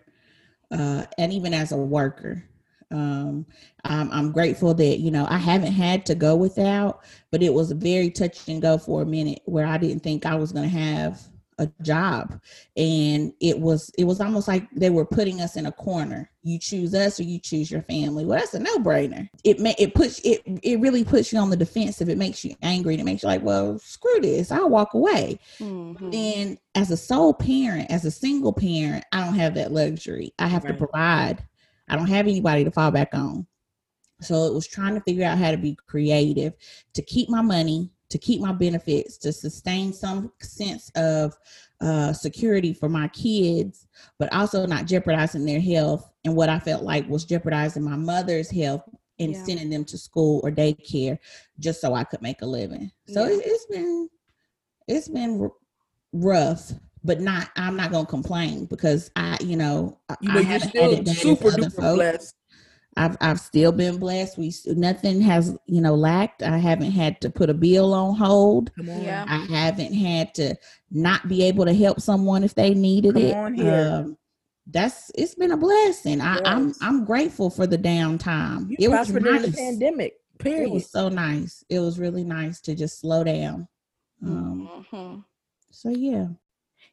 uh 0.70 1.04
and 1.18 1.32
even 1.32 1.54
as 1.54 1.72
a 1.72 1.76
worker. 1.76 2.44
Um 2.90 3.46
I'm, 3.84 4.10
I'm 4.10 4.32
grateful 4.32 4.74
that 4.74 4.98
you 4.98 5.10
know 5.10 5.26
i 5.28 5.36
haven't 5.36 5.72
had 5.72 6.06
to 6.06 6.14
go 6.14 6.34
without 6.36 7.02
but 7.30 7.42
it 7.42 7.52
was 7.52 7.72
very 7.72 8.10
touch 8.10 8.48
and 8.48 8.62
go 8.62 8.78
for 8.78 9.02
a 9.02 9.06
minute 9.06 9.40
where 9.44 9.66
i 9.66 9.76
didn't 9.78 10.02
think 10.02 10.24
i 10.26 10.34
was 10.34 10.52
going 10.52 10.68
to 10.68 10.76
have 10.76 11.20
a 11.58 11.66
job. 11.82 12.40
And 12.76 13.32
it 13.40 13.58
was 13.58 13.90
it 13.98 14.04
was 14.04 14.20
almost 14.20 14.48
like 14.48 14.68
they 14.70 14.90
were 14.90 15.04
putting 15.04 15.40
us 15.40 15.56
in 15.56 15.66
a 15.66 15.72
corner. 15.72 16.30
You 16.42 16.58
choose 16.58 16.94
us 16.94 17.18
or 17.18 17.24
you 17.24 17.38
choose 17.38 17.70
your 17.70 17.82
family. 17.82 18.24
Well 18.24 18.38
that's 18.38 18.54
a 18.54 18.58
no-brainer. 18.60 19.28
It 19.44 19.58
may 19.58 19.74
it 19.78 19.94
puts 19.94 20.20
it 20.20 20.42
it 20.62 20.80
really 20.80 21.04
puts 21.04 21.32
you 21.32 21.38
on 21.38 21.50
the 21.50 21.56
defensive. 21.56 22.08
It 22.08 22.18
makes 22.18 22.44
you 22.44 22.54
angry 22.62 22.94
and 22.94 23.00
it 23.00 23.04
makes 23.04 23.22
you 23.22 23.28
like 23.28 23.42
well 23.42 23.78
screw 23.78 24.20
this. 24.20 24.50
I'll 24.52 24.68
walk 24.70 24.94
away. 24.94 25.38
Mhm. 25.58 26.14
and 26.14 26.58
as 26.74 26.90
a 26.90 26.96
sole 26.96 27.34
parent 27.34 27.90
as 27.90 28.04
a 28.04 28.10
single 28.10 28.52
parent 28.52 29.04
i 29.12 29.24
don't 29.24 29.34
have 29.34 29.54
that 29.54 29.72
luxury. 29.72 30.32
I 30.38 30.46
have 30.46 30.64
Right. 30.64 30.72
to 30.72 30.78
provide. 30.78 31.44
I 31.88 31.96
don't 31.96 32.06
have 32.08 32.26
anybody 32.26 32.64
to 32.64 32.70
fall 32.70 32.90
back 32.90 33.10
on. 33.14 33.46
So 34.20 34.46
it 34.46 34.52
was 34.54 34.66
trying 34.66 34.94
to 34.94 35.00
figure 35.00 35.24
out 35.24 35.38
how 35.38 35.50
to 35.52 35.56
be 35.56 35.76
creative 35.86 36.52
to 36.94 37.02
keep 37.02 37.28
my 37.28 37.40
money 37.42 37.90
to 38.10 38.18
keep 38.18 38.40
my 38.40 38.52
benefits 38.52 39.18
to 39.18 39.32
sustain 39.32 39.92
some 39.92 40.32
sense 40.40 40.90
of 40.96 41.36
uh, 41.80 42.12
security 42.12 42.72
for 42.72 42.88
my 42.88 43.06
kids 43.08 43.86
but 44.18 44.32
also 44.32 44.66
not 44.66 44.86
jeopardizing 44.86 45.44
their 45.44 45.60
health 45.60 46.10
and 46.24 46.34
what 46.34 46.48
i 46.48 46.58
felt 46.58 46.82
like 46.82 47.08
was 47.08 47.24
jeopardizing 47.24 47.82
my 47.84 47.96
mother's 47.96 48.50
health 48.50 48.82
and 49.20 49.32
Yeah. 49.32 49.44
sending 49.44 49.70
them 49.70 49.84
to 49.86 49.98
school 49.98 50.40
or 50.42 50.50
daycare 50.50 51.18
just 51.60 51.80
so 51.80 51.94
i 51.94 52.02
could 52.04 52.22
make 52.22 52.42
a 52.42 52.46
living 52.46 52.90
so 53.08 53.26
Yeah. 53.26 53.36
it, 53.36 53.42
it's 53.44 53.66
been 53.66 54.08
it's 54.88 55.08
been 55.08 55.40
r- 55.42 55.52
rough 56.12 56.72
but 57.04 57.20
not 57.20 57.50
i'm 57.56 57.76
not 57.76 57.92
gonna 57.92 58.06
complain 58.06 58.64
because 58.64 59.10
i 59.14 59.36
you 59.40 59.56
know 59.56 59.98
I- 60.08 60.16
You 60.20 60.30
I 60.30 60.34
know, 60.34 60.40
you're 60.40 60.48
haven't 60.48 60.60
had 60.62 60.70
still 60.70 60.92
it 60.94 61.04
bad 61.04 61.16
super 61.16 61.48
duper 61.50 61.72
folks. 61.76 61.94
blessed. 61.94 62.34
I've 62.96 63.16
I've 63.20 63.38
still 63.40 63.70
been 63.72 63.98
blessed. 63.98 64.38
We 64.38 64.52
nothing 64.66 65.20
has 65.20 65.56
you 65.66 65.80
know 65.80 65.94
lacked. 65.94 66.42
I 66.42 66.58
haven't 66.58 66.90
had 66.92 67.20
to 67.20 67.30
put 67.30 67.50
a 67.50 67.54
bill 67.54 67.94
on 67.94 68.16
hold. 68.16 68.74
Come 68.74 68.88
on. 68.90 69.02
Yeah. 69.02 69.24
I 69.28 69.36
haven't 69.46 69.92
had 69.94 70.34
to 70.34 70.56
not 70.90 71.28
be 71.28 71.44
able 71.44 71.64
to 71.66 71.74
help 71.74 72.00
someone 72.00 72.42
if 72.42 72.54
they 72.54 72.74
needed 72.74 73.14
Come 73.14 73.22
it. 73.22 73.36
on 73.36 73.54
here. 73.54 73.90
Um, 74.04 74.18
that's 74.70 75.10
it's 75.14 75.34
been 75.34 75.52
a 75.52 75.56
blessing. 75.56 76.20
I, 76.20 76.40
I'm 76.44 76.74
I'm 76.80 77.04
grateful 77.04 77.50
for 77.50 77.66
the 77.66 77.78
downtime. 77.78 78.70
You 78.70 78.76
It 78.80 78.88
was 78.88 78.96
prospered 78.96 79.22
during 79.22 79.42
the 79.42 79.48
nice. 79.48 79.56
pandemic. 79.56 80.14
It 80.44 80.70
was 80.70 80.90
so 80.90 81.08
nice. 81.08 81.64
It 81.68 81.80
was 81.80 81.98
really 81.98 82.22
nice 82.24 82.60
to 82.62 82.74
just 82.74 83.00
slow 83.00 83.24
down. 83.24 83.66
Um, 84.24 84.84
Mhm. 84.90 85.24
so 85.70 85.88
yeah. 85.90 86.28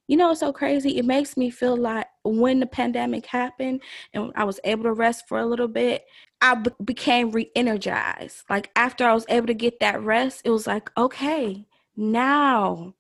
You 0.07 0.17
know, 0.17 0.31
it's 0.31 0.39
so 0.39 0.53
crazy. 0.53 0.97
It 0.97 1.05
makes 1.05 1.35
me 1.35 1.49
feel 1.49 1.75
like 1.75 2.07
when 2.23 2.59
the 2.59 2.67
pandemic 2.67 3.25
happened 3.25 3.81
and 4.13 4.31
I 4.35 4.43
was 4.43 4.59
able 4.63 4.83
to 4.83 4.93
rest 4.93 5.27
for 5.27 5.39
a 5.39 5.45
little 5.45 5.67
bit, 5.67 6.05
I 6.41 6.55
be- 6.55 6.71
became 6.83 7.31
re 7.31 7.49
energized. 7.55 8.43
Like, 8.49 8.69
after 8.75 9.05
I 9.05 9.13
was 9.13 9.25
able 9.29 9.47
to 9.47 9.53
get 9.53 9.79
that 9.79 10.01
rest, 10.01 10.41
it 10.45 10.51
was 10.51 10.67
like, 10.67 10.91
okay, 10.97 11.65
now 11.95 12.93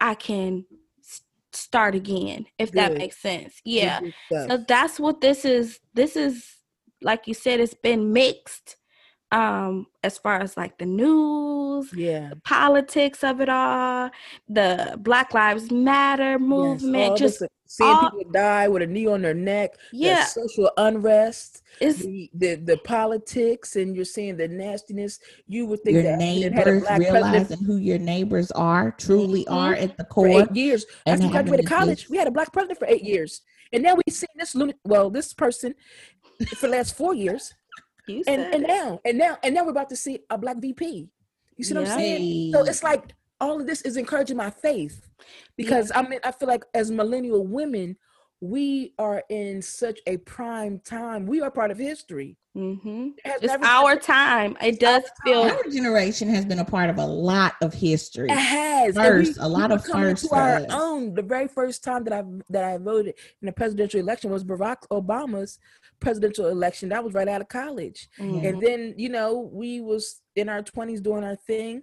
I 0.00 0.14
can 0.14 0.66
s- 1.02 1.22
start 1.52 1.94
again, 1.94 2.46
if 2.58 2.70
that 2.72 2.92
makes 2.98 3.18
sense. 3.18 3.60
Yeah. 3.64 4.00
So 4.48 4.64
that's 4.68 5.00
what 5.00 5.20
this 5.20 5.44
is. 5.44 5.80
This 5.94 6.16
is, 6.16 6.46
like 7.00 7.26
you 7.26 7.34
said, 7.34 7.58
it's 7.60 7.74
been 7.74 8.12
mixed 8.12 8.76
um 9.32 9.86
as 10.04 10.18
far 10.18 10.40
as 10.40 10.56
like 10.56 10.76
the 10.78 10.86
news 10.86 11.90
yeah. 11.94 12.28
the 12.30 12.36
politics 12.36 13.24
of 13.24 13.40
it 13.40 13.48
all, 13.48 14.10
the 14.48 14.96
Black 15.00 15.32
Lives 15.34 15.70
Matter 15.70 16.38
movement, 16.38 17.12
Yes. 17.12 17.18
Just 17.18 17.34
listen, 17.40 17.48
seeing 17.66 17.90
all- 17.90 18.10
people 18.10 18.30
die 18.32 18.68
with 18.68 18.82
a 18.82 18.86
knee 18.86 19.06
on 19.06 19.22
their 19.22 19.34
neck. 19.34 19.72
the 19.90 19.96
yeah, 19.98 20.24
social 20.26 20.70
unrest, 20.76 21.62
it's 21.80 22.00
the, 22.00 22.30
the 22.34 22.54
the 22.56 22.76
politics, 22.78 23.76
and 23.76 23.96
you're 23.96 24.04
seeing 24.04 24.36
the 24.36 24.46
nastiness. 24.48 25.18
You 25.48 25.64
would 25.66 25.82
think 25.82 25.94
Your 25.94 26.02
that 26.04 26.20
if 26.20 26.46
it 26.46 26.52
had 26.52 26.68
a 26.68 26.70
neighbors 26.74 26.82
black 26.82 27.00
president 27.00 27.12
realizing 27.32 27.64
who 27.64 27.76
your 27.78 27.98
neighbors 27.98 28.50
are, 28.52 28.90
truly 28.92 29.44
Mhm. 29.46 29.52
are 29.56 29.74
at 29.74 29.96
the 29.96 30.04
core 30.04 30.26
for 30.26 30.32
core. 30.32 30.42
eight 30.42 30.56
years. 30.56 30.84
and 31.06 31.14
After 31.14 31.26
we 31.26 31.32
graduated 31.32 31.66
college, 31.66 32.08
we 32.10 32.16
had 32.18 32.28
a 32.28 32.30
black 32.30 32.52
president 32.52 32.78
for 32.78 32.86
eight 32.88 33.02
years, 33.02 33.40
and 33.72 33.82
now 33.82 33.94
we've 33.94 34.14
seen 34.14 34.28
this 34.38 34.54
lunatic. 34.54 34.80
Well, 34.84 35.08
this 35.10 35.32
person 35.32 35.74
for 36.58 36.66
the 36.66 36.72
last 36.76 36.96
four 36.96 37.14
years, 37.14 37.54
you 38.06 38.22
and 38.26 38.42
and 38.54 38.62
now 38.64 39.00
and 39.04 39.18
now 39.18 39.38
and 39.42 39.54
now 39.54 39.64
we're 39.64 39.70
about 39.70 39.88
to 39.90 39.96
see 39.96 40.20
a 40.30 40.38
black 40.38 40.56
VP. 40.58 41.08
You 41.56 41.64
see 41.64 41.74
what 41.74 41.84
Yeah. 41.84 41.92
I'm 41.92 41.98
saying? 41.98 42.52
So 42.52 42.64
it's 42.64 42.82
like 42.82 43.14
all 43.40 43.60
of 43.60 43.66
this 43.66 43.82
is 43.82 43.96
encouraging 43.96 44.36
my 44.36 44.50
faith 44.50 45.08
because 45.56 45.92
I 45.94 46.02
mean 46.02 46.20
I 46.24 46.32
feel 46.32 46.48
like 46.48 46.64
as 46.74 46.90
millennial 46.90 47.46
women, 47.46 47.96
we 48.40 48.94
are 48.98 49.22
in 49.30 49.62
such 49.62 50.00
a 50.06 50.16
prime 50.18 50.80
time. 50.80 51.26
We 51.26 51.40
are 51.40 51.50
part 51.50 51.70
of 51.70 51.78
history. 51.78 52.36
Mhm. 52.56 53.12
It 53.24 53.32
it's 53.40 53.46
never- 53.46 53.64
our 53.64 53.96
time. 53.96 54.56
It 54.60 54.78
does 54.78 55.04
feel 55.24 55.42
Our 55.42 55.62
generation 55.70 56.28
has 56.28 56.44
been 56.44 56.58
a 56.58 56.64
part 56.64 56.90
of 56.90 56.98
a 56.98 57.06
lot 57.06 57.54
of 57.62 57.72
history. 57.72 58.28
It 58.28 58.36
has 58.36 58.96
and 58.96 59.06
First, 59.06 59.38
a 59.40 59.48
lot 59.48 59.70
were 59.70 59.76
of 59.76 59.84
coming 59.84 60.10
firsts 60.10 60.24
to 60.24 60.28
for 60.28 60.36
our 60.40 60.66
own. 60.70 61.14
The 61.14 61.22
very 61.22 61.48
first 61.48 61.82
time 61.82 62.04
that 62.04 62.12
I 62.12 62.24
that 62.50 62.64
I 62.64 62.76
voted 62.78 63.14
in 63.40 63.46
the 63.46 63.52
presidential 63.52 64.00
election 64.00 64.30
was 64.30 64.44
Barack 64.44 64.86
Obama's 64.90 65.58
presidential 66.02 66.48
election. 66.48 66.88
That 66.90 67.04
was 67.04 67.14
right 67.14 67.28
out 67.28 67.40
of 67.40 67.48
college. 67.48 68.08
Mhm. 68.18 68.44
and 68.46 68.60
then 68.60 68.94
you 68.98 69.08
know 69.08 69.50
we 69.52 69.80
was 69.80 70.20
in 70.36 70.48
our 70.48 70.62
20s 70.62 71.00
doing 71.02 71.24
our 71.24 71.36
thing 71.36 71.82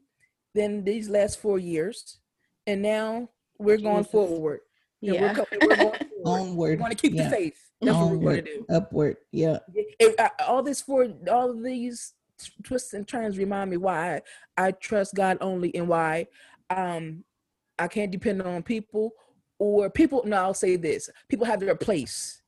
then 0.55 0.83
these 0.83 1.09
last 1.09 1.39
four 1.39 1.59
years 1.59 2.19
and 2.67 2.81
now 2.81 3.29
we're 3.59 3.77
going 3.77 4.03
forward 4.03 4.59
yeah. 5.01 5.11
we're, 5.11 5.27
we're 5.67 5.75
going 5.75 5.79
forward. 5.79 6.07
Onward. 6.25 6.79
going 6.79 6.91
to 6.91 6.97
keep 6.97 7.13
yeah. 7.13 7.23
the 7.23 7.29
faith 7.35 7.59
that's 7.81 7.95
what 7.97 8.09
we're 8.11 8.17
going 8.17 8.43
to 8.45 8.53
do 8.55 8.65
Upward. 8.69 9.17
Yeah. 9.31 9.59
It- 9.73 10.19
uh, 10.19 10.29
all 10.47 10.61
this 10.63 10.81
for 10.81 11.07
all 11.31 11.49
of 11.51 11.63
these 11.63 12.13
twists 12.63 12.93
and 12.93 13.07
turns 13.07 13.38
remind 13.38 13.69
me 13.69 13.77
why 13.77 14.21
I 14.57 14.71
trust 14.71 15.13
God 15.15 15.38
only 15.41 15.73
and 15.75 15.88
why 15.88 16.27
um 16.69 17.23
I 17.77 17.88
can't 17.88 18.11
depend 18.11 18.41
on 18.41 18.63
people 18.63 19.11
or 19.59 19.89
people 19.89 20.23
no 20.25 20.38
I'll 20.38 20.53
say 20.53 20.75
this 20.75 21.09
people 21.29 21.45
have 21.45 21.59
their 21.59 21.75
place 21.75 22.41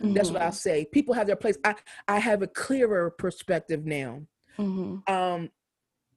that's 0.00 0.30
what 0.30 0.42
I'll 0.42 0.50
Mhm. 0.50 0.54
say 0.54 0.84
people 0.92 1.14
have 1.14 1.26
their 1.26 1.36
place 1.36 1.56
I 1.64 1.74
I 2.06 2.18
have 2.18 2.42
a 2.42 2.46
clearer 2.46 3.10
perspective 3.10 3.84
now 3.86 4.22
Mhm. 4.58 5.08
um 5.08 5.50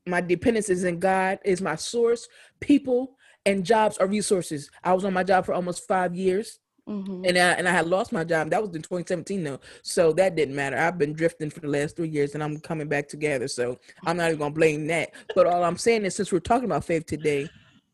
my 0.08 0.20
dependence 0.22 0.70
is 0.70 0.84
in 0.84 1.00
god 1.00 1.40
is 1.46 1.62
my 1.62 1.76
source 1.76 2.28
people 2.60 3.18
and 3.46 3.64
jobs 3.66 3.98
are 4.00 4.08
resources 4.08 4.70
i 4.84 4.92
was 4.94 5.06
on 5.06 5.14
my 5.14 5.24
job 5.24 5.46
for 5.46 5.54
almost 5.54 5.88
five 5.88 6.16
years 6.16 6.60
Mhm. 6.90 7.28
and 7.28 7.38
I 7.38 7.52
and 7.52 7.68
I 7.68 7.72
had 7.72 7.86
lost 7.86 8.12
my 8.12 8.24
job. 8.24 8.50
That 8.50 8.62
was 8.64 8.76
in 8.76 8.82
2017 8.82 9.44
though, 9.44 9.60
so 9.84 10.12
that 10.14 10.36
didn't 10.36 10.56
matter. 10.56 10.76
I've 10.76 10.98
been 10.98 11.14
drifting 11.14 11.52
for 11.52 11.60
the 11.60 11.68
last 11.68 11.96
three 11.96 12.10
years, 12.10 12.34
and 12.34 12.44
I'm 12.44 12.60
coming 12.60 12.88
back 12.88 13.08
together. 13.08 13.48
So 13.48 13.78
I'm 14.04 14.18
not 14.18 14.30
even 14.30 14.40
gonna 14.40 14.54
blame 14.56 14.88
that. 14.88 15.12
But 15.36 15.46
all 15.46 15.64
I'm 15.64 15.78
saying 15.78 16.04
is, 16.06 16.16
since 16.16 16.32
we're 16.32 16.40
talking 16.40 16.66
about 16.66 16.84
faith 16.84 17.06
today, 17.06 17.48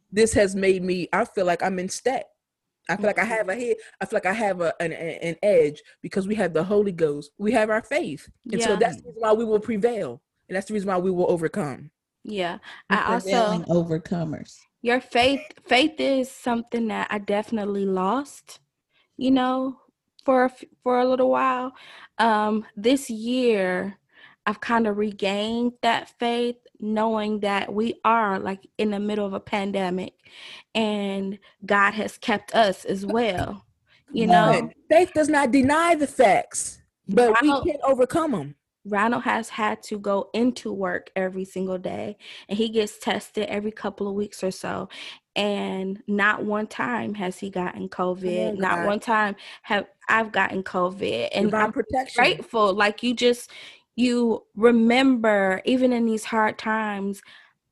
this 0.10 0.32
has 0.34 0.56
made 0.56 0.82
me. 0.82 1.10
I 1.12 1.25
feel 1.25 1.46
like 1.46 1.62
I'm 1.62 1.77
in 1.79 1.89
step. 1.89 2.25
I 2.89 2.96
feel 2.96 3.08
like 3.08 3.20
I 3.20 3.25
have 3.25 3.50
a 3.50 3.56
head. 3.56 3.75
I 4.00 4.06
feel 4.06 4.17
like 4.17 4.25
I 4.25 4.34
have 4.34 4.62
a, 4.62 4.74
an 4.82 4.91
an 4.94 5.36
edge 5.44 5.82
because 6.01 6.27
we 6.27 6.36
have 6.36 6.53
the 6.53 6.63
Holy 6.63 6.91
Ghost. 6.91 7.32
We 7.38 7.51
have 7.51 7.70
our 7.70 7.82
faith, 7.82 8.29
and 8.51 8.62
so 8.62 8.75
that's 8.75 8.98
the 8.98 9.08
reason 9.08 9.22
why 9.22 9.34
we 9.34 9.46
will 9.46 9.60
prevail, 9.60 10.22
and 10.48 10.56
that's 10.56 10.67
the 10.67 10.74
reason 10.74 10.88
why 10.88 10.98
we 10.98 11.12
will 11.12 11.29
overcome. 11.29 11.91
Yeah. 12.24 12.58
We're 12.89 12.98
I 12.98 13.13
also 13.13 13.63
overcomers. 13.70 14.58
your 14.82 15.00
faith 15.00 15.41
faith 15.65 16.00
is 16.00 16.29
something 16.29 16.88
that 16.89 17.08
I 17.10 17.20
definitely 17.20 17.86
lost, 17.86 18.60
you 19.15 19.32
know, 19.32 19.79
for 20.25 20.46
a, 20.46 20.51
for 20.84 21.00
a 21.00 21.06
little 21.06 21.29
while. 21.29 21.72
Um 22.17 22.65
this 22.75 23.10
year 23.10 23.98
I've 24.46 24.60
kind 24.60 24.88
of 24.88 24.98
regained 24.98 25.74
that 25.82 26.17
faith 26.20 26.58
knowing 26.79 27.39
that 27.41 27.74
we 27.74 27.96
are 28.05 28.39
like 28.39 28.67
in 28.77 28.91
the 28.91 29.00
middle 29.00 29.25
of 29.25 29.34
a 29.34 29.39
pandemic 29.39 30.13
and 30.75 31.39
God 31.65 31.91
has 31.93 32.17
kept 32.17 32.53
us 32.55 32.86
as 32.86 33.05
well. 33.05 33.65
You 34.12 34.27
know, 34.27 34.69
faith 34.89 35.12
does 35.13 35.29
not 35.29 35.51
deny 35.51 35.96
the 35.96 36.07
facts, 36.07 36.79
but 37.07 37.41
we 37.41 37.50
Ronald- 37.50 37.65
can 37.65 37.77
overcome 37.84 38.31
them. 38.31 38.55
Ronald 38.89 39.24
has 39.24 39.50
had 39.50 39.84
to 39.84 40.00
go 40.00 40.29
into 40.34 40.72
work 40.72 41.12
every 41.15 41.43
single 41.43 41.77
day 41.77 42.17
and 42.48 42.57
he 42.57 42.69
gets 42.69 42.98
tested 42.98 43.50
every 43.50 43.72
couple 43.72 44.07
of 44.07 44.13
weeks 44.13 44.43
or 44.43 44.51
so. 44.51 44.88
And 45.36 46.01
not 46.07 46.46
one 46.46 46.67
time 46.67 47.13
has 47.15 47.38
he 47.38 47.50
gotten 47.50 47.89
COVID. 47.89 48.53
on, 48.53 48.57
not 48.60 48.86
one 48.86 49.00
time 49.00 49.36
have 49.63 49.88
I've 50.10 50.31
gotten 50.31 50.63
COVID. 50.63 51.29
And 51.34 51.48
Divine 51.48 51.65
I'm 51.65 51.72
protection. 51.74 52.15
grateful. 52.24 52.74
Like 52.74 53.03
you 53.03 53.13
just 53.13 53.51
you 53.98 54.46
remember 54.56 55.62
even 55.66 55.92
in 55.92 56.06
these 56.06 56.24
hard 56.24 56.58
times, 56.58 57.22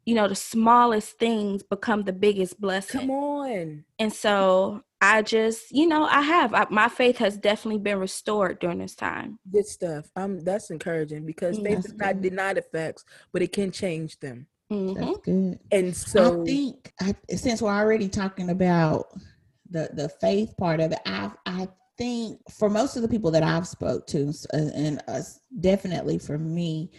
you 0.05 0.15
know, 0.15 0.27
the 0.27 0.36
smallest 0.36 1.17
things 1.20 1.63
become 1.63 2.03
the 2.03 2.13
biggest 2.13 2.60
blessing. 2.60 3.01
Come 3.01 3.12
on. 3.12 3.86
And 4.00 4.12
so 4.12 4.82
I 5.00 5.22
just, 5.22 5.72
you 5.72 5.88
know, 5.88 6.05
I 6.05 6.22
have 6.22 6.53
I, 6.53 6.65
my 6.70 6.89
faith 6.89 7.17
has 7.17 7.38
definitely 7.38 7.79
been 7.79 8.00
restored 8.00 8.60
during 8.60 8.79
this 8.79 8.96
time. 8.96 9.39
Good 9.51 9.67
stuff. 9.67 10.10
Um, 10.15 10.44
that's 10.44 10.72
encouraging 10.72 11.25
because 11.25 11.58
faith 11.60 11.75
that's 11.75 11.88
does 11.89 11.96
not 11.96 12.13
good. 12.15 12.29
deny 12.29 12.53
the 12.53 12.63
facts, 12.63 13.05
but 13.32 13.41
it 13.44 13.53
can 13.53 13.72
change 13.72 14.20
them. 14.20 14.48
Mhm. 14.72 14.96
That's 14.96 15.17
good. 15.20 15.60
And 15.72 15.96
so, 15.96 16.41
I 16.41 16.46
think 16.46 16.94
I, 17.00 17.15
since 17.36 17.62
we're 17.62 17.70
already 17.72 18.10
talking 18.10 18.50
about 18.50 19.05
the 19.70 19.89
the 19.94 20.10
faith 20.10 20.58
part 20.58 20.79
of 20.79 20.91
it, 20.91 21.00
I 21.05 21.32
I 21.46 21.67
think 21.97 22.39
for 22.51 22.69
most 22.69 22.95
of 22.95 23.01
the 23.01 23.07
people 23.07 23.31
that 23.31 23.43
I've 23.43 23.67
spoke 23.67 24.07
to, 24.07 24.29
uh, 24.53 24.57
and 24.75 25.01
us 25.07 25.39
definitely 25.59 26.17
for 26.19 26.37
me, 26.37 26.91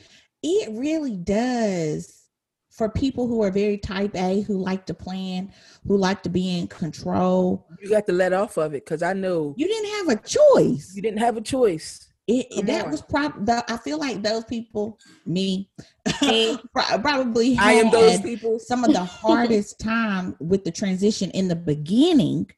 it 0.42 0.70
really 0.72 1.16
does 1.16 2.22
for 2.70 2.88
people 2.90 3.26
who 3.26 3.42
are 3.42 3.50
very 3.50 3.78
type 3.78 4.14
A, 4.16 4.42
who 4.42 4.58
like 4.58 4.84
to 4.86 4.94
plan, 4.94 5.50
who 5.86 5.96
like 5.96 6.22
to 6.24 6.28
be 6.28 6.58
in 6.58 6.66
control. 6.66 7.66
you 7.80 7.88
got 7.88 8.06
to 8.06 8.12
let 8.12 8.32
off 8.34 8.58
of 8.58 8.74
it 8.74 8.84
because 8.84 9.02
I 9.02 9.12
know 9.14 9.54
You 9.56 9.66
didn't 9.66 10.08
have 10.08 10.18
a 10.18 10.22
choice. 10.28 10.92
you 10.94 11.00
didn't 11.02 11.20
have 11.20 11.36
a 11.36 11.40
choice. 11.40 12.06
It, 12.28 12.48
Come 12.54 12.66
that 12.66 12.84
on. 12.86 12.90
was 12.90 13.02
prob. 13.02 13.46
the- 13.46 13.64
I 13.72 13.76
feel 13.76 13.98
like 13.98 14.20
those 14.22 14.44
people, 14.44 14.98
me, 15.24 15.70
Me. 16.22 16.58
probably 16.72 17.56
I 17.56 17.74
am 17.74 17.90
those 17.90 18.20
people. 18.20 18.58
some 18.58 18.82
of 18.84 18.92
the 18.92 19.04
hardest 19.04 19.78
time 19.78 20.34
with 20.40 20.64
the 20.64 20.72
transition 20.72 21.30
in 21.30 21.46
the 21.48 21.54
beginning 21.56 22.50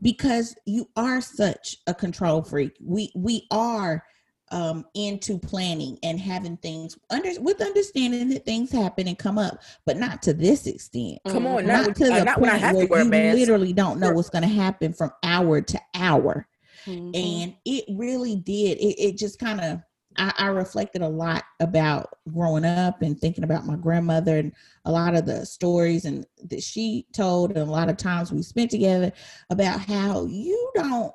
because 0.00 0.54
you 0.66 0.88
are 0.96 1.20
such 1.20 1.76
a 1.86 1.94
control 1.94 2.42
freak. 2.42 2.72
We 2.82 3.10
we 3.14 3.46
are 3.50 4.04
um 4.50 4.84
into 4.94 5.38
planning 5.38 5.98
and 6.02 6.20
having 6.20 6.58
things 6.58 6.98
under 7.10 7.30
with 7.40 7.60
understanding 7.62 8.28
that 8.28 8.44
things 8.44 8.70
happen 8.70 9.08
and 9.08 9.18
come 9.18 9.38
up, 9.38 9.62
but 9.86 9.96
not 9.96 10.22
to 10.22 10.34
this 10.34 10.66
extent. 10.66 11.18
Come 11.28 11.46
on, 11.46 11.66
not, 11.66 11.86
Not 11.86 11.96
to 11.96 12.12
uh, 12.12 12.18
the 12.18 12.24
not 12.24 12.38
point 12.38 12.60
where 12.60 12.72
to 12.84 12.86
wear 12.86 13.00
a 13.00 13.04
you 13.04 13.10
mask. 13.10 13.38
literally 13.38 13.72
don't 13.72 13.98
know 13.98 14.12
what's 14.12 14.28
going 14.30 14.42
to 14.42 14.48
happen 14.48 14.92
from 14.92 15.10
hour 15.22 15.60
to 15.62 15.80
hour 15.94 16.46
Mhm. 16.86 17.16
and 17.16 17.54
it 17.64 17.84
really 17.96 18.34
did 18.36 18.76
it, 18.78 19.00
it 19.00 19.16
just 19.16 19.38
kind 19.38 19.60
of 19.60 19.80
I, 20.16 20.32
I 20.38 20.46
reflected 20.48 21.02
a 21.02 21.08
lot 21.08 21.44
about 21.60 22.10
growing 22.32 22.64
up 22.64 23.02
and 23.02 23.18
thinking 23.18 23.44
about 23.44 23.66
my 23.66 23.76
grandmother 23.76 24.38
and 24.38 24.52
a 24.84 24.92
lot 24.92 25.14
of 25.14 25.26
the 25.26 25.46
stories 25.46 26.04
and 26.04 26.26
that 26.44 26.62
she 26.62 27.06
told 27.12 27.50
and 27.52 27.60
a 27.60 27.70
lot 27.70 27.88
of 27.88 27.96
times 27.96 28.32
we 28.32 28.42
spent 28.42 28.70
together 28.70 29.12
about 29.50 29.80
how 29.80 30.26
you 30.26 30.70
don't 30.74 31.12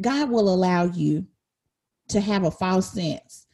god 0.00 0.30
will 0.30 0.52
allow 0.52 0.84
you 0.84 1.26
to 2.08 2.20
have 2.20 2.44
a 2.44 2.50
false 2.50 2.92
sense 2.92 3.46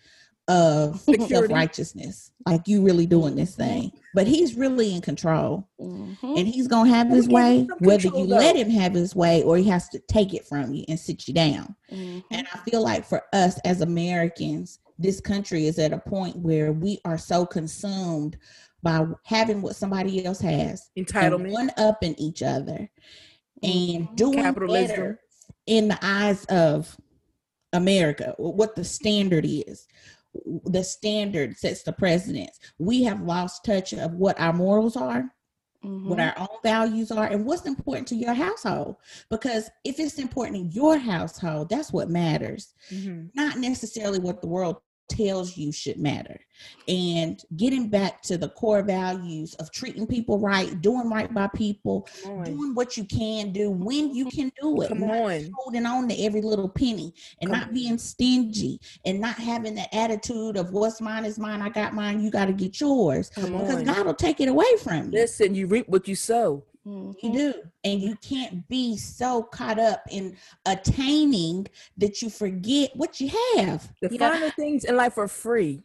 of 0.49 1.01
self-righteousness 1.29 2.31
like 2.47 2.69
you 2.69 2.83
really 2.83 3.07
doing 3.07 3.35
this 3.35 3.55
thing 3.57 3.91
but 4.15 4.27
he's 4.27 4.55
really 4.55 4.95
in 4.95 5.01
control 5.01 5.67
Mhm. 5.81 6.17
and 6.23 6.47
he's 6.47 6.69
gonna 6.69 6.91
have 6.91 7.09
his 7.09 7.27
he 7.27 7.29
gave 7.29 7.31
you 7.31 7.35
way 7.35 7.67
whether 7.79 8.03
control, 8.03 8.23
you 8.27 8.29
let 8.29 8.55
him 8.57 8.69
have 8.71 8.93
his 8.93 9.17
way 9.17 9.43
or 9.43 9.57
he 9.57 9.65
has 9.71 9.89
to 9.89 9.99
take 10.01 10.35
it 10.35 10.47
from 10.47 10.75
you 10.75 10.85
and 10.89 11.01
sit 11.01 11.27
you 11.27 11.33
down 11.35 11.75
Mhm. 11.91 12.23
and 12.31 12.47
I 12.53 12.59
feel 12.69 12.83
like 12.83 13.07
for 13.07 13.23
us 13.33 13.59
as 13.65 13.81
Americans, 13.81 14.81
this 14.99 15.19
country 15.19 15.67
is 15.67 15.79
at 15.79 15.93
a 15.95 15.99
point 15.99 16.37
where 16.37 16.73
we 16.73 17.01
are 17.07 17.19
so 17.19 17.47
consumed 17.47 18.37
by 18.83 19.07
having 19.25 19.63
what 19.63 19.77
somebody 19.77 20.25
else 20.27 20.41
has, 20.41 20.91
Entitlement. 20.99 21.53
one 21.53 21.71
up 21.79 22.05
in 22.05 22.15
each 22.21 22.43
other, 22.43 22.91
and 23.63 24.09
doing 24.15 24.35
Capitalism. 24.43 24.89
better 24.89 25.21
in 25.67 25.89
the 25.89 25.99
eyes 26.03 26.45
of 26.47 26.97
America, 27.73 28.35
what 28.39 28.77
the 28.77 28.85
standard 28.85 29.45
is. 29.49 29.87
The 30.67 30.83
standard 30.83 31.57
sets 31.57 31.83
the 31.83 31.93
precedence. 31.93 32.59
We 32.79 33.03
have 33.05 33.23
lost 33.23 33.65
touch 33.65 33.93
of 33.93 34.15
what 34.15 34.39
our 34.41 34.53
morals 34.53 34.97
are 34.97 35.31
what 35.85 36.19
Mhm. 36.19 36.35
our 36.37 36.39
own 36.39 36.59
values 36.63 37.11
are 37.11 37.27
and 37.27 37.45
what's 37.45 37.67
important 37.67 38.09
to 38.09 38.15
your 38.15 38.33
household. 38.33 38.97
Because 39.31 39.71
if 39.85 40.01
it's 40.01 40.19
important 40.19 40.57
in 40.57 40.71
your 40.71 40.97
household, 40.97 41.69
that's 41.69 41.93
what 41.93 42.09
matters, 42.09 42.73
Mhm. 42.91 43.31
not 43.35 43.59
necessarily 43.59 44.19
what 44.19 44.41
the 44.41 44.47
world 44.47 44.77
tells 45.09 45.57
you 45.57 45.73
should 45.73 45.99
matter. 45.99 46.39
And 46.89 47.41
getting 47.57 47.89
back 47.89 48.23
to 48.23 48.39
the 48.39 48.49
core 48.51 48.83
values 48.83 49.55
of 49.55 49.71
treating 49.71 50.07
people 50.07 50.39
right, 50.39 50.81
doing 50.81 51.11
right 51.11 51.33
by 51.33 51.49
people, 51.49 52.09
doing 52.45 52.75
what 52.75 52.97
you 52.97 53.05
can 53.05 53.53
do 53.53 53.71
when 53.71 54.15
you 54.15 54.27
can 54.27 54.53
do 54.61 54.81
it. 54.83 54.89
Come 54.89 55.05
on. 55.05 55.51
holding 55.57 55.87
on 55.87 56.09
to 56.09 56.15
every 56.23 56.43
little 56.43 56.69
penny 56.69 57.13
and 57.41 57.51
Come 57.51 57.61
not 57.61 57.75
being 57.75 57.99
stingy 57.99 58.81
and 59.05 59.21
not 59.21 59.37
having 59.37 59.75
the 59.75 59.95
attitude 59.95 60.57
of 60.57 60.73
what's 60.73 61.01
mine 61.01 61.25
is 61.25 61.39
mine, 61.39 61.61
I 61.61 61.69
got 61.69 61.95
mine, 61.95 62.23
you 62.23 62.31
got 62.31 62.47
to 62.47 62.53
get 62.53 62.81
yours. 62.81 63.31
Come 63.31 63.53
Because 63.53 63.77
on. 63.77 63.85
God 63.85 64.07
will 64.07 64.15
take 64.15 64.41
it 64.41 64.49
away 64.49 64.77
from 64.83 65.07
you. 65.07 65.21
Listen, 65.21 65.55
you 65.55 65.67
reap 65.67 65.89
what 65.89 66.09
you 66.09 66.15
sow. 66.15 66.65
Mhm. 66.87 67.15
You 67.23 67.33
do. 67.33 67.55
And 67.85 68.01
you 68.01 68.17
can't 68.17 68.67
be 68.69 68.97
so 68.97 69.43
caught 69.43 69.79
up 69.79 70.03
in 70.11 70.37
attaining 70.67 71.67
that 71.97 72.21
you 72.23 72.29
forget 72.31 72.91
what 72.95 73.21
you 73.21 73.29
have. 73.57 73.91
The 74.03 74.09
Yeah. 74.13 74.31
finer 74.31 74.51
things 74.51 74.85
in 74.85 74.97
life 74.97 75.17
are 75.19 75.29
free. 75.29 75.83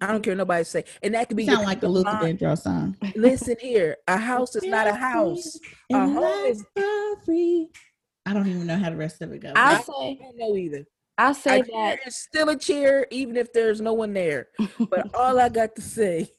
I 0.00 0.06
don't 0.08 0.22
care 0.22 0.32
what 0.32 0.38
nobody 0.38 0.64
say, 0.64 0.84
and 1.02 1.14
that 1.14 1.28
could 1.28 1.36
be 1.36 1.44
sound 1.46 1.64
like 1.66 1.78
a 1.78 1.80
piece 1.80 1.84
of 1.88 1.92
Luther. 1.92 2.10
Vandross 2.10 2.62
song. 2.62 2.96
Listen 3.16 3.54
here, 3.60 3.98
a 4.08 4.16
house 4.16 4.56
is 4.56 4.64
not 4.64 4.86
a 4.86 4.94
house. 4.94 5.56
A 5.92 5.94
And 5.96 6.12
home 6.14 6.46
is. 6.46 6.64
free. 7.26 7.68
I 8.24 8.32
don't 8.32 8.46
even 8.48 8.66
know 8.66 8.76
how 8.78 8.88
the 8.90 8.96
rest 8.96 9.20
of 9.20 9.30
it 9.32 9.40
goes. 9.40 9.52
I'll 9.56 9.76
I- 9.76 9.80
say 9.82 9.92
I 10.20 10.24
don't 10.24 10.36
know 10.38 10.56
either. 10.56 10.86
I'll 11.18 11.32
A 11.32 11.34
say 11.34 11.62
chair 11.62 11.66
that 11.72 11.98
is 12.06 12.16
still 12.16 12.48
a 12.48 12.56
chair, 12.56 13.06
even 13.10 13.36
if 13.36 13.52
there's 13.52 13.82
no 13.82 13.92
one 13.92 14.14
there. 14.14 14.48
But 14.88 15.14
all 15.14 15.38
I 15.38 15.50
got 15.50 15.76
to 15.76 15.82
say, 15.82 16.30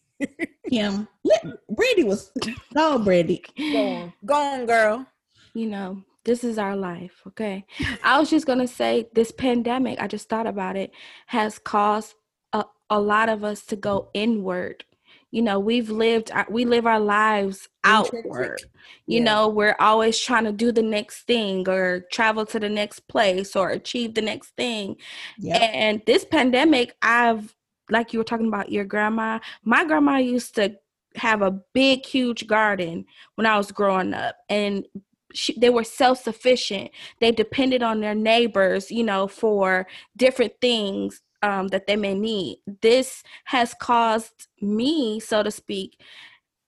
Kim, 0.70 1.08
let, 1.24 1.44
Brandy 1.70 2.04
was, 2.04 2.32
no, 2.76 3.00
Brandy. 3.00 3.44
go 3.58 3.88
on, 3.88 4.14
go 4.26 4.36
on, 4.36 4.66
girl. 4.66 5.06
you 5.54 5.68
know, 5.68 6.02
this 6.24 6.44
is 6.44 6.58
our 6.58 6.76
life, 6.76 7.22
okay? 7.28 7.66
I 8.04 8.20
was 8.20 8.30
just 8.30 8.46
gonna 8.46 8.68
say 8.68 9.10
this 9.14 9.32
pandemic, 9.32 10.00
I 10.00 10.08
just 10.08 10.30
thought 10.30 10.48
about 10.48 10.76
it, 10.78 10.92
has 11.28 11.60
caused 11.60 12.16
a, 12.54 12.66
a 12.90 13.00
lot 13.00 13.28
of 13.30 13.44
us 13.44 13.64
to 13.68 13.76
go 13.76 14.10
inward. 14.14 14.86
You 15.32 15.42
know, 15.42 15.60
we've 15.60 15.90
lived, 15.90 16.30
uh, 16.32 16.44
we 16.50 16.66
live 16.66 16.86
our 16.86 17.00
lives 17.00 17.68
outward. 17.86 18.62
You 19.08 19.20
Yeah. 19.20 19.24
know, 19.24 19.48
we're 19.48 19.78
always 19.80 20.20
trying 20.20 20.44
to 20.44 20.52
do 20.52 20.72
the 20.74 20.82
next 20.84 21.24
thing 21.26 21.68
or 21.70 22.06
travel 22.12 22.46
to 22.48 22.60
the 22.60 22.68
next 22.70 23.08
place 23.08 23.56
or 23.56 23.70
achieve 23.70 24.14
the 24.14 24.22
next 24.22 24.50
thing. 24.58 24.98
Yep. 25.40 25.62
And 25.74 26.02
this 26.06 26.26
pandemic, 26.26 26.96
I've 27.02 27.56
like 27.92 28.14
you 28.14 28.20
were 28.20 28.26
talking 28.26 28.48
about 28.48 28.72
your 28.72 28.86
grandma. 28.86 29.40
My 29.64 29.86
grandma 29.86 30.18
used 30.18 30.56
to 30.56 30.76
have 31.16 31.42
a 31.42 31.52
big, 31.74 32.06
huge 32.06 32.48
garden 32.48 33.06
when 33.36 33.46
I 33.46 33.58
was 33.58 33.72
growing 33.72 34.14
up, 34.14 34.38
and 34.50 34.86
she, 35.34 35.58
they 35.60 35.70
were 35.70 35.84
self 35.84 36.24
sufficient. 36.24 36.92
They 37.20 37.32
depended 37.32 37.84
on 37.84 38.00
their 38.02 38.16
neighbors, 38.16 38.92
you 38.92 39.04
know, 39.04 39.28
for 39.28 39.88
different 40.18 40.54
things 40.62 41.22
um, 41.42 41.68
that 41.70 41.88
they 41.88 41.96
may 41.96 42.16
need. 42.16 42.60
This 42.82 43.24
has 43.46 43.74
caused 43.74 44.48
me, 44.62 45.20
so 45.20 45.44
to 45.44 45.52
speak. 45.52 46.02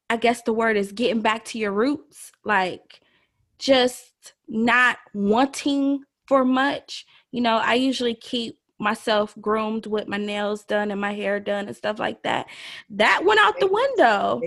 I 0.10 0.18
guess 0.18 0.42
the 0.42 0.54
word 0.54 0.78
is 0.78 0.92
getting 0.92 1.22
back 1.22 1.46
to 1.46 1.58
your 1.58 1.72
roots, 1.72 2.32
like 2.44 3.02
just 3.58 4.34
not 4.48 4.98
wanting 5.14 6.04
for 6.28 6.46
much. 6.46 7.06
You 7.32 7.42
know, 7.42 7.58
I 7.58 7.76
usually 7.76 8.16
keep 8.16 8.58
myself 8.80 9.36
groomed 9.40 9.86
with 9.86 10.08
my 10.08 10.18
nails 10.18 10.66
done 10.66 10.92
and 10.92 11.00
my 11.00 11.14
hair 11.14 11.40
done 11.40 11.68
and 11.68 11.76
stuff 11.76 12.00
like 12.00 12.22
that. 12.24 12.48
That 12.90 13.24
went 13.26 13.40
out 13.40 13.60
the 13.60 13.68
window. 13.68 14.42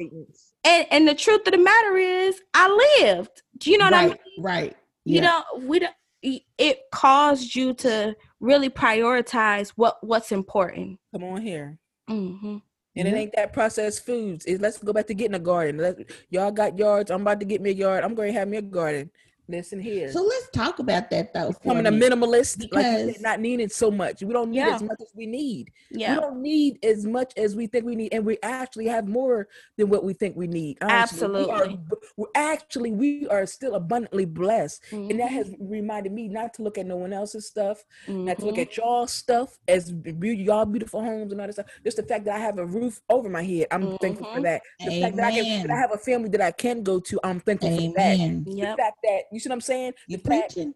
And 0.65 0.87
and 0.91 1.09
the 1.09 1.15
truth 1.15 1.47
of 1.47 1.53
the 1.53 1.59
matter 1.59 1.97
is 1.97 2.41
I 2.53 2.99
lived. 3.01 3.43
Do 3.59 3.71
you 3.71 3.79
know 3.79 3.87
what 3.87 3.93
right, 3.93 4.05
I 4.05 4.09
mean? 4.09 4.19
Right. 4.39 4.77
You 5.05 5.21
know, 5.21 5.43
we 5.61 5.79
don't 5.79 5.95
it 6.23 6.79
caused 6.91 7.55
you 7.55 7.73
to 7.75 8.17
really 8.41 8.71
prioritize 8.71 9.71
what 9.77 9.99
what's 10.03 10.33
important. 10.33 10.99
Come 11.13 11.25
on 11.25 11.43
here. 11.43 11.79
Mm-hmm. 12.11 12.59
And 12.99 13.09
it 13.09 13.15
ain't 13.15 13.35
that 13.37 13.53
processed 13.53 14.07
foods. 14.07 14.47
It, 14.47 14.61
let's 14.61 14.79
go 14.79 14.93
back 14.93 15.07
to 15.09 15.15
getting 15.15 15.35
a 15.35 15.39
garden. 15.39 15.77
Let, 15.77 15.99
y'all 16.31 16.51
got 16.51 16.79
yards. 16.79 17.11
I'm 17.11 17.21
about 17.21 17.41
to 17.41 17.47
get 17.47 17.61
me 17.61 17.71
a 17.71 17.75
yard. 17.75 18.03
I'm 18.03 18.15
going 18.15 18.33
to 18.33 18.39
have 18.39 18.49
me 18.49 18.57
a 18.57 18.63
garden. 18.63 19.11
Listen 19.49 19.79
here. 19.81 20.11
So 20.11 20.23
let's 20.23 20.51
talk 20.51 20.81
about 20.81 21.09
that 21.11 21.33
though. 21.33 21.53
Becoming 21.53 21.87
a 21.87 21.93
minimalist, 21.93 22.59
because, 22.59 23.07
like 23.07 23.15
said, 23.15 23.23
not 23.23 23.41
needing 23.41 23.69
so 23.69 23.91
much. 23.91 24.23
We 24.23 24.33
don't 24.33 24.51
need 24.51 24.59
yeah. 24.59 24.75
as 24.75 24.83
much 24.83 25.01
as 25.01 25.13
we 25.15 25.27
need. 25.27 25.71
Yeah. 25.91 26.15
We 26.15 26.21
don't 26.21 26.43
need 26.43 26.85
as 26.85 27.07
much 27.07 27.33
as 27.37 27.55
we 27.55 27.69
think 27.69 27.85
we 27.85 27.95
need, 27.95 28.13
and 28.13 28.27
we 28.27 28.39
actually 28.43 28.87
have 28.87 29.07
more 29.07 29.47
than 29.77 29.89
what 29.89 30.03
we 30.03 30.15
think 30.15 30.37
we 30.37 30.49
need. 30.49 30.79
Honestly. 30.81 30.97
Absolutely. 30.97 31.47
We 31.47 31.53
are, 31.53 31.99
we're 32.17 32.27
actually 32.35 32.91
we 32.91 33.29
are 33.29 33.47
still 33.47 33.77
abundantly 33.77 34.25
blessed, 34.25 34.83
mm-hmm. 34.91 35.11
and 35.11 35.21
that 35.21 35.31
has 35.31 35.55
reminded 35.61 36.13
me 36.13 36.27
not 36.27 36.55
to 36.55 36.63
look 36.63 36.77
at 36.77 36.87
no 36.87 36.97
one 36.97 37.13
else's 37.13 37.47
stuff, 37.47 37.85
mm-hmm. 38.09 38.25
not 38.25 38.39
to 38.39 38.47
look 38.47 38.59
at 38.59 38.77
y'all 38.77 39.07
stuff 39.07 39.59
as 39.69 39.95
y'all 40.21 40.65
beautiful 40.65 41.01
homes 41.03 41.31
and 41.31 41.41
all 41.41 41.47
that 41.47 41.53
stuff. 41.53 41.67
Just 41.85 41.99
the 41.99 42.03
fact 42.03 42.25
that 42.25 42.35
I 42.35 42.39
have 42.39 42.59
a 42.59 42.67
roof 42.67 43.01
over 43.09 43.29
my 43.29 43.45
head, 43.45 43.69
I'm 43.71 43.83
mm-hmm. 43.83 43.97
thankful 43.97 44.35
for 44.35 44.41
that. 44.41 44.63
The 44.81 44.87
Amen. 44.87 45.03
fact 45.03 45.17
that 45.17 45.25
I, 45.25 45.33
can, 45.33 45.67
that 45.69 45.73
I 45.73 45.79
have 45.79 45.93
a 45.93 45.99
family 45.99 46.31
that 46.31 46.41
I 46.41 46.51
can 46.51 46.83
go 46.83 46.99
to, 46.99 47.21
I'm 47.23 47.39
thankful 47.39 47.69
Amen. 47.69 48.45
for 48.45 48.51
that. 48.51 48.57
Yep. 48.57 48.77
The 48.77 48.83
fact 48.83 48.99
that 49.05 49.23
you 49.37 49.41
see 49.41 49.51
what 49.51 49.57
I'm 49.57 49.61
saying? 49.61 49.93
You 50.09 50.17
the 50.17 50.23
fact, 50.23 50.55
preaching. 50.55 50.75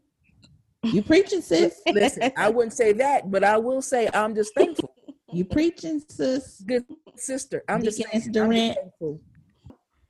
You 0.82 1.02
preaching, 1.02 1.40
sis. 1.42 1.80
Listen, 1.86 2.30
I 2.36 2.50
wouldn't 2.50 2.74
say 2.74 2.92
that, 2.92 3.30
but 3.30 3.42
I 3.42 3.56
will 3.56 3.80
say 3.80 4.08
I'm 4.12 4.34
just 4.34 4.54
thankful. 4.54 4.94
You 5.32 5.46
preaching, 5.46 6.02
sis. 6.08 6.62
Good 6.66 6.84
sister. 7.16 7.62
I'm 7.68 7.82
just, 7.82 8.02
I'm 8.12 8.20
just 8.20 8.34
thankful. 8.34 9.20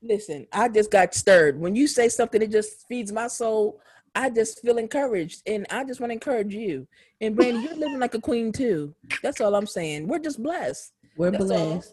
Listen, 0.02 0.46
I 0.52 0.68
just 0.68 0.90
got 0.90 1.14
stirred. 1.14 1.60
When 1.60 1.76
you 1.76 1.86
say 1.86 2.08
something 2.08 2.40
that 2.40 2.50
just 2.50 2.88
feeds 2.88 3.12
my 3.12 3.28
soul, 3.28 3.80
I 4.14 4.30
just 4.30 4.60
feel 4.62 4.78
encouraged. 4.78 5.42
And 5.46 5.66
I 5.70 5.84
just 5.84 6.00
want 6.00 6.10
to 6.10 6.14
encourage 6.14 6.54
you. 6.54 6.88
And 7.20 7.36
Brandy, 7.36 7.60
you're 7.60 7.76
living 7.76 8.00
like 8.00 8.14
a 8.14 8.20
queen 8.20 8.50
too. 8.50 8.94
That's 9.22 9.40
all 9.40 9.54
I'm 9.54 9.66
saying. 9.66 10.08
We're 10.08 10.18
just 10.18 10.42
blessed. 10.42 10.92
We're 11.16 11.30
That's 11.30 11.50
all. 11.50 11.84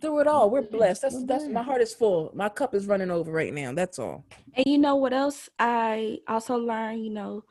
Through 0.00 0.20
it 0.20 0.26
all, 0.26 0.50
we're 0.50 0.62
blessed. 0.62 1.02
That's 1.02 1.24
that's 1.24 1.48
my 1.48 1.62
heart 1.62 1.80
is 1.80 1.94
full. 1.94 2.30
My 2.34 2.48
cup 2.48 2.74
is 2.74 2.86
running 2.86 3.10
over 3.10 3.30
right 3.30 3.52
now. 3.52 3.72
That's 3.72 3.98
all. 3.98 4.24
And 4.54 4.66
you 4.66 4.78
know 4.78 4.96
what 4.96 5.12
else 5.12 5.48
I 5.58 6.18
also 6.28 6.56
learned, 6.56 7.04
you 7.04 7.10
know, 7.10 7.44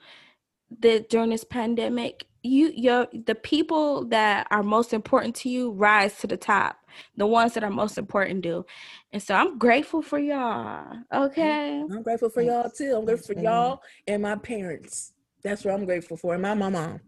that 0.80 1.10
during 1.10 1.30
this 1.30 1.44
pandemic, 1.44 2.26
you 2.44 2.72
your 2.76 3.08
the 3.14 3.36
people 3.36 4.06
that 4.06 4.48
are 4.52 4.64
most 4.64 4.94
important 4.94 5.36
to 5.38 5.50
you 5.50 5.72
rise 5.72 6.18
to 6.20 6.28
the 6.28 6.38
top. 6.38 6.78
The 7.18 7.26
ones 7.26 7.54
that 7.56 7.64
are 7.64 7.70
most 7.70 7.98
important 7.98 8.42
do. 8.42 8.66
And 9.12 9.22
so 9.22 9.36
I'm 9.36 9.58
grateful 9.58 10.02
for 10.02 10.18
y'all. 10.20 10.86
Mm-hmm. 10.86 11.24
Okay. 11.24 11.80
I'm 11.82 12.04
grateful 12.04 12.30
for 12.30 12.42
y'all 12.42 12.70
too. 12.70 12.96
I'm 12.96 13.06
grateful 13.06 13.36
for 13.36 13.42
y'all 13.42 13.82
and 14.08 14.22
my 14.22 14.36
parents. 14.36 15.14
That's 15.44 15.64
what 15.64 15.74
I'm 15.74 15.86
grateful 15.86 16.18
for, 16.18 16.34
and 16.34 16.42
my 16.42 16.56
mama, 16.56 17.00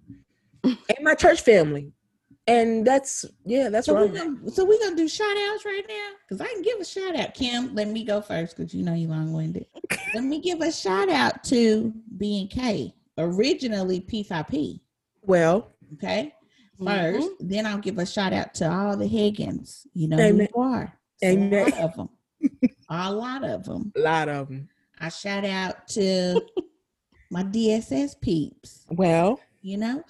and 0.64 0.78
my 1.02 1.16
church 1.16 1.42
family. 1.42 1.92
And 2.48 2.88
that's 2.88 3.26
yeah, 3.46 3.70
that's 3.70 3.88
So 3.88 3.94
we're 3.94 4.08
gonna 4.08 4.50
so 4.50 4.64
we're 4.64 4.80
gonna 4.80 4.96
do 4.96 5.08
shout 5.08 5.36
outs 5.50 5.66
right 5.66 5.84
now. 5.88 6.10
Cause 6.30 6.40
I 6.40 6.48
can 6.48 6.62
give 6.62 6.80
a 6.80 6.86
shout 6.86 7.16
out. 7.16 7.34
Kim, 7.34 7.76
let 7.76 7.90
me 7.90 8.06
go 8.06 8.22
first 8.22 8.56
because 8.56 8.74
you 8.74 8.84
know 8.84 8.94
you 8.94 9.10
long 9.10 9.34
winded. 9.34 9.66
let 10.16 10.24
me 10.24 10.40
give 10.40 10.62
a 10.62 10.72
shout 10.72 11.10
out 11.10 11.44
to 11.46 11.94
B 12.18 12.42
and 12.42 12.50
K, 12.50 12.94
originally 13.18 14.00
P5P. 14.02 14.80
Well, 15.24 15.74
Okay. 15.94 16.34
Mm-hmm. 16.80 16.88
1st 16.88 17.28
then 17.40 17.66
I'll 17.66 17.80
give 17.80 17.98
a 17.98 18.06
shout 18.06 18.34
out 18.34 18.54
to 18.56 18.72
all 18.72 18.96
the 18.96 19.08
Higgins. 19.08 19.88
You 19.94 20.10
know 20.10 20.18
who 20.18 20.42
you 20.42 20.48
are. 20.56 20.94
Amen. 21.24 21.54
A 21.54 21.70
lot 21.72 21.84
of 21.84 21.96
them. 21.96 22.10
a 22.90 23.14
lot 23.14 23.44
of 23.44 23.64
them. 23.64 23.92
a 23.96 24.00
lot 24.00 24.30
of 24.30 24.48
them. 24.50 24.70
I 25.00 25.10
shout 25.10 25.46
out 25.46 25.88
to 25.90 26.42
my 27.32 27.44
DSS 27.44 28.20
peeps. 28.22 28.86
Well, 28.90 29.40
You 29.68 29.78
know, 29.78 30.02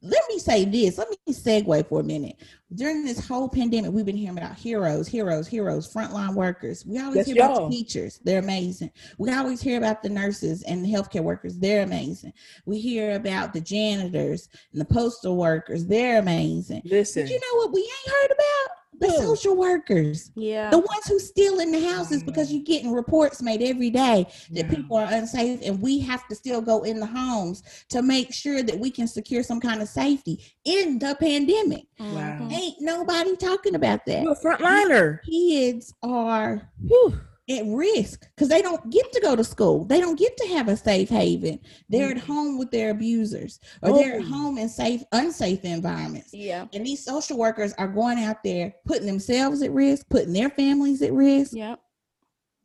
let 0.00 0.22
me 0.30 0.38
say 0.38 0.64
this. 0.64 0.96
Let 0.96 1.10
me 1.10 1.16
segue 1.34 1.86
for 1.88 2.00
a 2.00 2.02
minute. 2.02 2.36
During 2.74 3.04
this 3.04 3.24
whole 3.26 3.46
pandemic, 3.46 3.92
we've 3.92 4.06
been 4.06 4.16
hearing 4.16 4.38
about 4.38 4.56
heroes, 4.56 5.06
heroes, 5.06 5.46
heroes, 5.46 5.92
frontline 5.92 6.34
workers. 6.34 6.86
We 6.86 6.98
always 6.98 7.16
Yes, 7.16 7.26
hear 7.26 7.36
about 7.36 7.56
y'all. 7.56 7.68
the 7.68 7.76
teachers. 7.76 8.20
They're 8.24 8.38
amazing. 8.38 8.90
We 9.18 9.30
always 9.30 9.60
hear 9.60 9.76
about 9.76 10.02
the 10.02 10.08
nurses 10.08 10.62
and 10.62 10.82
the 10.82 10.88
healthcare 10.88 11.22
workers. 11.22 11.58
They're 11.58 11.82
amazing. 11.82 12.32
We 12.64 12.80
hear 12.80 13.16
about 13.16 13.52
the 13.52 13.60
janitors 13.60 14.48
and 14.72 14.80
the 14.80 14.86
postal 14.86 15.36
workers. 15.36 15.84
They're 15.84 16.18
amazing. 16.20 16.80
listen. 16.86 17.24
But 17.24 17.30
you 17.30 17.38
know 17.38 17.56
what 17.58 17.72
we 17.74 17.80
ain't 17.80 18.14
heard 18.16 18.30
about? 18.30 18.76
The 19.00 19.08
Who? 19.08 19.18
social 19.18 19.56
workers. 19.56 20.30
Yeah. 20.36 20.70
The 20.70 20.78
ones 20.78 21.06
who 21.08 21.18
steal 21.18 21.58
in 21.60 21.72
the 21.72 21.80
houses 21.88 22.22
because 22.22 22.52
you're 22.52 22.62
getting 22.62 22.92
reports 22.92 23.42
made 23.42 23.60
every 23.62 23.90
day 23.90 24.26
that 24.52 24.66
Yeah. 24.66 24.74
people 24.74 24.96
are 24.96 25.08
unsafe 25.12 25.60
and 25.64 25.80
we 25.82 25.98
have 26.00 26.28
to 26.28 26.34
still 26.36 26.60
go 26.60 26.82
in 26.82 27.00
the 27.00 27.06
homes 27.06 27.62
to 27.88 28.02
make 28.02 28.32
sure 28.32 28.62
that 28.62 28.78
we 28.78 28.90
can 28.90 29.08
secure 29.08 29.42
some 29.42 29.60
kind 29.60 29.82
of 29.82 29.88
safety 29.88 30.40
in 30.64 30.98
the 30.98 31.16
pandemic. 31.18 31.86
Wow. 31.98 32.38
Mhm. 32.42 32.52
Ain't 32.52 32.80
nobody 32.80 33.34
talking 33.36 33.74
about 33.74 34.04
that. 34.06 34.22
You're 34.22 34.32
a 34.32 34.36
frontliner. 34.40 35.18
Kids 35.28 35.92
are 36.02 36.70
Whew. 36.86 37.20
At 37.50 37.64
risk 37.66 38.26
because 38.34 38.48
they 38.48 38.62
don't 38.62 38.90
get 38.90 39.12
to 39.12 39.20
go 39.20 39.34
to 39.34 39.42
school. 39.42 39.84
They 39.84 40.00
don't 40.00 40.18
get 40.18 40.36
to 40.36 40.48
have 40.48 40.68
a 40.68 40.76
safe 40.76 41.08
haven. 41.08 41.58
They're 41.88 42.10
at 42.10 42.16
mm-hmm. 42.18 42.32
home 42.32 42.58
with 42.58 42.70
their 42.70 42.90
abusers 42.90 43.58
or 43.82 43.92
they're 43.94 44.14
at 44.16 44.22
Oh. 44.22 44.28
home 44.28 44.58
in 44.58 44.68
safe, 44.68 45.02
unsafe 45.12 45.64
environments. 45.64 46.32
Yeah. 46.32 46.66
And 46.72 46.86
these 46.86 47.04
social 47.04 47.36
workers 47.36 47.72
are 47.78 47.88
going 47.88 48.18
out 48.18 48.44
there 48.44 48.74
putting 48.86 49.06
themselves 49.06 49.62
at 49.62 49.72
risk, 49.72 50.08
putting 50.08 50.32
their 50.32 50.50
families 50.50 51.02
at 51.02 51.12
risk 51.12 51.52
Yep. 51.54 51.80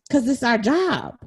because 0.07 0.27
it's 0.27 0.43
our 0.43 0.57
job. 0.59 1.17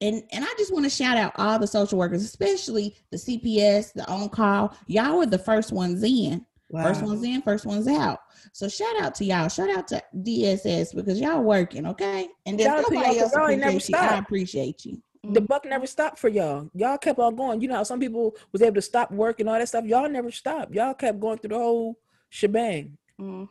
And 0.00 0.22
and 0.30 0.44
I 0.44 0.54
just 0.56 0.72
want 0.72 0.84
to 0.84 0.90
shout 0.90 1.16
out 1.16 1.32
all 1.36 1.58
the 1.58 1.66
social 1.66 1.98
workers, 1.98 2.22
especially 2.22 2.96
the 3.10 3.16
CPS, 3.16 3.92
the 3.92 4.06
on 4.08 4.28
call. 4.28 4.76
Y'all 4.86 5.18
were 5.18 5.26
the 5.26 5.38
first 5.38 5.72
ones 5.72 6.02
in, 6.04 6.44
first 6.72 7.02
ones 7.02 7.22
in, 7.24 7.42
first 7.42 7.66
ones 7.66 7.88
out. 7.88 8.20
So 8.52 8.68
shout 8.68 9.00
out 9.00 9.14
to 9.16 9.24
y'all. 9.24 9.48
Shout 9.48 9.70
out 9.70 9.88
to 9.88 10.02
DSS 10.16 10.94
because 10.94 11.20
y'all 11.20 11.42
working, 11.42 11.86
okay? 11.86 12.28
And 12.46 12.60
out 12.62 12.82
nobody 12.90 13.18
else 13.18 13.32
y'all 13.32 13.48
ain't 13.48 13.60
never 13.60 13.70
appreciate 13.70 14.02
you, 14.02 14.08
I 14.08 14.18
appreciate 14.18 14.84
you. 14.84 15.02
The 15.24 15.40
buck 15.40 15.64
never 15.64 15.86
stopped 15.86 16.18
for 16.18 16.28
y'all. 16.28 16.70
Y'all 16.74 16.96
kept 16.96 17.18
on 17.18 17.36
going. 17.36 17.60
You 17.60 17.68
know 17.68 17.76
how 17.76 17.82
some 17.82 18.00
people 18.00 18.34
was 18.52 18.62
able 18.62 18.76
to 18.76 18.82
stop 18.82 19.10
work 19.10 19.40
and 19.40 19.48
all 19.48 19.58
that 19.58 19.68
stuff. 19.68 19.84
Y'all 19.84 20.08
never 20.08 20.30
stopped. 20.30 20.72
Y'all 20.72 20.94
kept 20.94 21.20
going 21.20 21.38
through 21.38 21.50
the 21.50 21.58
whole 21.58 21.98
shebang. 22.30 22.96
hmm 23.18 23.44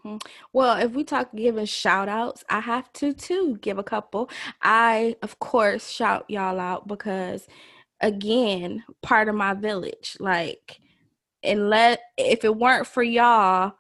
Well, 0.54 0.78
if 0.78 0.92
we 0.94 1.04
talk 1.04 1.30
giving 1.36 1.66
shout 1.66 2.10
outs, 2.10 2.44
I 2.50 2.62
have 2.62 2.92
to 2.94 3.14
too 3.14 3.58
give 3.62 3.78
a 3.78 3.84
couple. 3.84 4.30
I, 4.62 5.18
of 5.22 5.40
course, 5.40 5.90
shout 5.90 6.26
y'all 6.30 6.60
out 6.60 6.88
because, 6.88 7.48
again, 8.02 8.84
part 9.04 9.30
of 9.30 9.36
my 9.36 9.54
village. 9.54 10.18
Like, 10.20 10.80
and 11.44 11.70
let 11.70 12.02
if 12.18 12.44
it 12.44 12.56
weren't 12.56 12.88
for 12.88 13.04
y'all, 13.04 13.74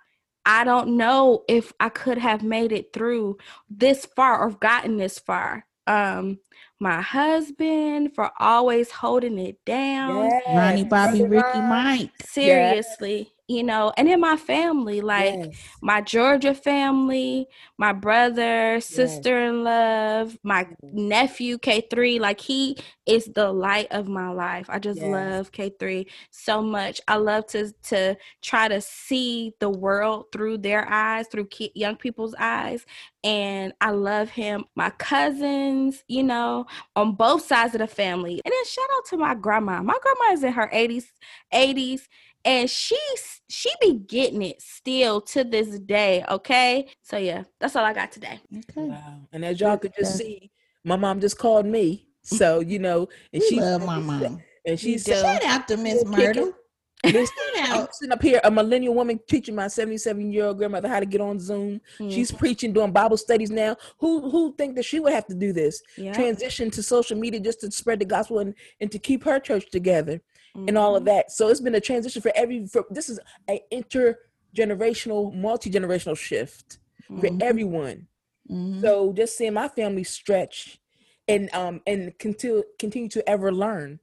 I 0.45 0.63
don't 0.63 0.95
know 0.95 1.43
if 1.47 1.73
I 1.79 1.89
could 1.89 2.17
have 2.17 2.43
made 2.43 2.71
it 2.71 2.93
through 2.93 3.37
this 3.69 4.05
far 4.05 4.39
or 4.39 4.51
gotten 4.51 4.97
this 4.97 5.19
far. 5.19 5.65
Um, 5.87 6.39
my 6.79 7.01
husband 7.01 8.13
for 8.13 8.31
always 8.39 8.91
holding 8.91 9.39
it 9.39 9.63
down. 9.65 10.29
Ronnie, 10.47 10.83
Bobby, 10.83 11.23
Ricky, 11.23 11.59
Mike. 11.59 12.11
Seriously, 12.25 13.33
you 13.47 13.63
know, 13.63 13.93
and 13.97 14.09
in 14.09 14.19
my 14.19 14.35
family, 14.37 15.01
like 15.01 15.49
Yes. 15.49 15.77
my 15.81 16.01
Georgia 16.01 16.53
family, 16.53 17.47
my 17.77 17.93
brother, 17.93 18.79
sister 18.81 19.41
in 19.45 19.63
love, 19.63 20.37
my 20.43 20.65
mm-hmm. 20.65 21.07
nephew 21.07 21.57
K3, 21.57 22.19
like 22.19 22.41
he 22.41 22.77
is 23.05 23.25
the 23.35 23.51
light 23.51 23.87
of 23.91 24.07
my 24.09 24.29
life. 24.29 24.67
I 24.69 24.79
just 24.79 25.01
Yes. 25.01 25.03
love 25.03 25.51
K3 25.51 26.07
so 26.29 26.61
much. 26.61 26.99
I 27.07 27.15
love 27.15 27.47
to 27.47 27.71
to 27.83 28.17
try 28.41 28.67
to 28.67 28.81
see 28.81 29.53
the 29.59 29.69
world 29.69 30.25
through 30.33 30.57
their 30.59 30.87
eyes, 30.89 31.27
through 31.27 31.47
ki- 31.47 31.71
young 31.73 31.95
people's 31.95 32.35
eyes, 32.37 32.85
and 33.23 33.73
I 33.81 33.91
love 33.91 34.29
him. 34.29 34.65
My 34.75 34.89
cousins, 34.91 36.03
you 36.07 36.23
know, 36.23 36.65
on 36.95 37.13
both 37.15 37.45
sides 37.45 37.75
of 37.75 37.79
the 37.79 37.87
family. 37.87 38.41
And 38.43 38.51
then 38.51 38.65
shout 38.65 38.89
out 38.97 39.05
to 39.09 39.17
my 39.17 39.35
grandma. 39.35 39.81
My 39.81 39.97
grandma 40.01 40.33
is 40.33 40.43
in 40.43 40.53
her 40.53 40.69
80s, 40.73 41.05
80s 41.53 42.07
and 42.47 42.69
she's 42.69 43.41
she 43.49 43.69
be 43.81 43.93
getting 44.07 44.41
it 44.41 44.61
still 44.61 45.19
to 45.21 45.43
this 45.43 45.79
day 45.79 46.23
okay 46.29 46.87
so 47.01 47.17
yeah 47.17 47.43
that's 47.59 47.75
all 47.75 47.85
i 47.85 47.93
got 47.93 48.11
today 48.11 48.39
Okay. 48.69 48.87
Wow. 48.87 49.21
And 49.33 49.43
as 49.45 49.59
y'all 49.59 49.77
could 49.77 49.93
just 49.97 50.17
see, 50.17 50.49
my 50.83 50.95
mom 50.95 51.19
just 51.19 51.37
called 51.37 51.65
me. 51.65 52.07
So, 52.23 52.59
you 52.61 52.79
know, 52.79 53.07
and 53.33 53.43
she 53.43 53.59
love 53.59 53.85
my 53.85 53.99
mom. 53.99 54.41
and 54.65 54.79
she 54.79 54.97
said. 54.97 55.21
Shout 55.21 55.43
out 55.45 55.67
to 55.69 55.77
Miss 55.77 55.99
Still 56.01 56.11
kicking. 56.13 56.27
Myrtle. 56.27 56.53
Listen, 57.05 57.35
Now- 57.55 57.81
I'm 57.81 57.87
sitting 57.91 58.11
up 58.13 58.21
here, 58.21 58.39
a 58.43 58.49
millennial 58.51 58.93
woman 58.95 59.19
teaching 59.29 59.53
my 59.55 59.67
77 59.67 60.31
year 60.31 60.45
old 60.45 60.57
grandmother 60.57 60.87
how 60.89 60.99
to 60.99 61.05
get 61.05 61.21
on 61.21 61.39
Zoom. 61.39 61.79
She's 62.09 62.31
Mm, 62.31 62.37
preaching, 62.39 62.73
doing 62.73 62.91
Bible 62.91 63.17
studies 63.17 63.51
now. 63.51 63.75
Who 63.99 64.29
who 64.29 64.55
think 64.57 64.75
that 64.75 64.85
she 64.85 64.99
would 64.99 65.13
have 65.13 65.27
to 65.27 65.35
do 65.35 65.53
this? 65.53 65.81
yeah. 65.97 66.13
Transition 66.13 66.69
to 66.71 66.81
social 66.83 67.17
media 67.17 67.39
just 67.39 67.61
to 67.61 67.71
spread 67.71 67.99
the 67.99 68.05
gospel 68.05 68.39
and, 68.39 68.53
and 68.81 68.91
to 68.91 68.99
keep 68.99 69.23
her 69.25 69.39
church 69.39 69.69
together 69.71 70.21
and 70.57 70.77
all 70.77 70.95
of 70.95 71.03
Mhm. 71.03 71.05
that. 71.07 71.31
So 71.31 71.49
it's 71.49 71.61
been 71.61 71.75
a 71.75 71.81
transition 71.81 72.21
for 72.21 72.31
every. 72.35 72.65
For, 72.65 72.85
this 72.89 73.09
is 73.09 73.19
a 73.49 73.61
intergenerational, 73.71 75.33
multi 75.35 75.69
generational 75.69 76.17
shift 76.17 76.79
for 77.07 77.27
Mhm. 77.29 77.41
everyone. 77.41 78.07
Mhm. 78.49 78.81
So 78.81 79.13
just 79.13 79.37
seeing 79.37 79.53
my 79.53 79.67
family 79.67 80.03
stretch 80.03 80.79
and 81.27 81.49
um 81.53 81.81
and 81.85 82.17
continue 82.19 82.63
continue 82.79 83.09
to 83.09 83.29
ever 83.29 83.51
learn. 83.51 83.99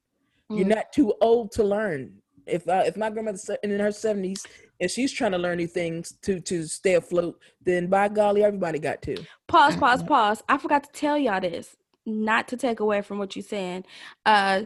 You're 0.51 0.67
Mhm. 0.67 0.75
not 0.77 0.93
too 0.93 1.15
old 1.21 1.53
to 1.53 1.65
learn. 1.65 2.21
If 2.47 2.69
uh, 2.69 2.83
if 2.87 2.97
my 2.97 3.09
grandmother's 3.11 3.43
se- 3.45 3.57
in 3.63 3.79
her 3.81 3.91
seventies 3.93 4.47
and 4.79 4.91
she's 4.91 5.11
trying 5.13 5.33
to 5.33 5.39
learn 5.39 5.57
new 5.57 5.67
things 5.67 6.13
to 6.23 6.41
to 6.41 6.65
stay 6.67 6.95
afloat, 6.95 7.41
then 7.63 7.87
by 7.87 8.09
golly, 8.09 8.45
everybody 8.45 8.79
got 8.79 9.01
to. 9.03 9.17
Pause, 9.49 9.77
pause, 9.77 10.03
pause. 10.03 10.43
I 10.49 10.59
forgot 10.59 10.85
to 10.85 10.91
tell 10.93 11.17
y'all 11.17 11.41
this, 11.41 11.75
not 12.05 12.47
to 12.49 12.59
take 12.59 12.81
away 12.81 13.01
from 13.01 13.19
what 13.19 13.35
you're 13.35 13.43
saying. 13.43 13.87
Uh, 14.27 14.65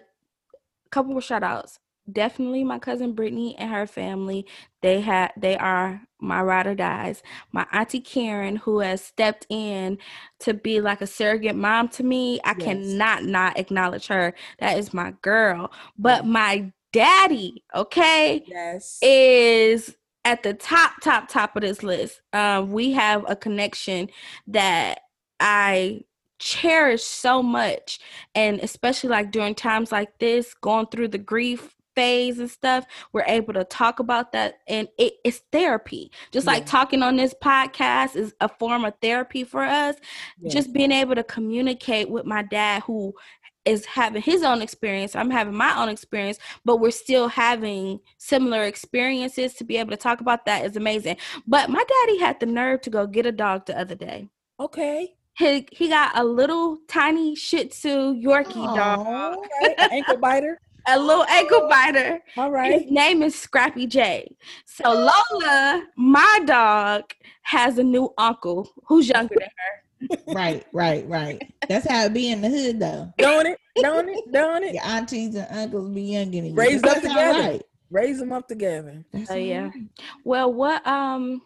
couple 0.91 1.13
more 1.13 1.23
shout 1.23 1.43
outs. 1.45 1.79
Definitely 2.11 2.65
my 2.65 2.79
cousin 2.81 3.15
Brittany 3.15 3.57
and 3.59 3.71
her 3.71 3.87
family. 3.87 4.47
They 4.83 5.01
had 5.03 5.33
they 5.37 5.57
are 5.59 6.03
my 6.21 6.43
ride 6.43 6.67
or 6.67 6.75
dies. 6.75 7.23
My 7.53 7.67
auntie 7.73 8.01
Karen, 8.01 8.57
who 8.57 8.81
has 8.81 9.05
stepped 9.05 9.47
in 9.51 9.99
to 10.41 10.55
be 10.55 10.81
like 10.81 11.03
a 11.03 11.07
surrogate 11.09 11.57
mom 11.57 11.89
to 11.91 12.05
me. 12.05 12.41
I 12.45 12.55
Yes. 12.55 12.55
cannot 12.55 13.25
not 13.25 13.59
acknowledge 13.59 14.09
her. 14.09 14.35
That 14.61 14.79
is 14.79 14.95
my 14.95 15.15
girl. 15.23 15.73
But 15.99 16.27
my 16.27 16.73
daddy, 16.93 17.65
okay? 17.75 18.43
Yes. 18.47 19.01
is 19.03 19.97
at 20.25 20.43
the 20.43 20.55
top, 20.55 20.93
top, 21.03 21.29
top 21.29 21.57
of 21.57 21.63
this 21.63 21.83
list. 21.83 22.21
Um, 22.33 22.73
we 22.73 22.93
have 22.93 23.25
a 23.29 23.37
connection 23.37 24.09
that 24.49 25.01
I 25.41 26.03
cherish 26.39 27.03
so 27.03 27.43
much, 27.43 28.01
and 28.35 28.61
especially 28.61 29.11
like 29.11 29.31
during 29.31 29.55
times 29.55 29.93
like 29.93 30.19
this, 30.19 30.55
going 30.55 30.87
through 30.87 31.09
the 31.09 31.19
grief 31.19 31.75
phase 31.95 32.39
and 32.39 32.49
stuff, 32.49 32.87
we're 33.13 33.25
able 33.27 33.53
to 33.53 33.65
talk 33.65 33.99
about 33.99 34.31
that, 34.33 34.61
and 34.69 34.89
it, 34.99 35.15
it's 35.25 35.43
therapy. 35.51 36.13
Just 36.31 36.47
like 36.47 36.65
talking 36.65 37.03
on 37.03 37.17
this 37.17 37.35
podcast 37.43 38.15
is 38.15 38.35
a 38.41 38.49
form 38.49 38.85
of 38.85 38.95
therapy 39.03 39.43
for 39.43 39.65
us. 39.65 39.97
Just 40.47 40.73
being 40.73 40.93
able 40.93 41.17
to 41.17 41.25
communicate 41.25 42.09
with 42.09 42.25
my 42.25 42.43
dad, 42.43 42.83
who 42.85 43.15
is 43.65 43.85
having 43.85 44.23
his 44.23 44.43
own 44.43 44.63
experience. 44.63 45.15
I'm 45.15 45.31
having 45.31 45.55
my 45.55 45.77
own 45.81 45.89
experience, 45.91 46.39
but 46.65 46.79
we're 46.79 46.91
still 46.91 47.29
having 47.29 48.01
similar 48.17 48.63
experiences 48.63 49.55
to 49.55 49.65
be 49.65 49.77
able 49.77 49.91
to 49.91 49.97
talk 49.97 50.21
about 50.21 50.47
that 50.47 50.65
is 50.65 50.77
amazing. 50.77 51.17
But 51.47 51.69
my 51.69 51.85
daddy 51.85 52.19
had 52.19 52.41
the 52.41 52.47
nerve 52.47 52.81
to 52.83 52.91
go 52.91 53.07
get 53.07 53.27
a 53.27 53.33
dog 53.33 53.67
the 53.67 53.79
other 53.79 53.95
day. 53.95 54.29
okay. 54.61 55.18
He 55.39 55.67
he 55.73 55.89
got 55.89 56.19
a 56.19 56.25
little 56.25 56.79
tiny 56.89 57.35
Shih 57.37 57.67
Tzu 57.69 58.15
Yorkie 58.21 58.75
dog, 58.75 59.37
Okay. 59.63 59.75
Ankle 59.93 60.17
biter. 60.21 60.59
a 60.87 60.99
little 60.99 61.25
ankle 61.25 61.69
biter. 61.69 62.21
All 62.37 62.51
right. 62.51 62.83
His 62.83 62.91
name 62.91 63.23
is 63.23 63.35
Scrappy 63.39 63.87
J. 63.87 64.35
So 64.65 64.91
Lola, 64.91 65.85
my 65.97 66.41
dog, 66.45 67.05
has 67.43 67.79
a 67.79 67.85
new 67.85 68.13
uncle 68.19 68.69
who's 68.87 69.09
younger 69.09 69.37
than 69.39 69.49
her. 69.49 70.35
right, 70.35 70.65
right, 70.73 71.07
right. 71.09 71.43
That's 71.69 71.89
how 71.89 72.05
it 72.07 72.15
be 72.15 72.31
in 72.31 72.41
the 72.41 72.49
hood, 72.49 72.79
though. 72.81 73.13
Doing 73.19 73.47
it. 73.47 73.59
Doing 73.83 74.09
it. 74.09 74.33
Doing 74.33 74.63
it. 74.65 74.75
Your 74.75 74.85
aunties 74.85 75.35
and 75.35 75.47
uncles 75.51 75.91
be 75.91 76.03
younger 76.03 76.37
than 76.37 76.47
you. 76.47 76.55
Raised 76.55 76.87
up 76.87 77.01
together. 77.03 77.39
right. 77.39 77.63
Raise 77.91 78.19
them 78.19 78.33
up 78.33 78.47
together. 78.49 79.05
That's 79.13 79.31
Oh, 79.31 79.35
all 79.35 79.41
yeah. 79.41 79.63
right. 79.65 79.73
Well, 80.25 80.53
what 80.53 80.85
um 80.87 81.43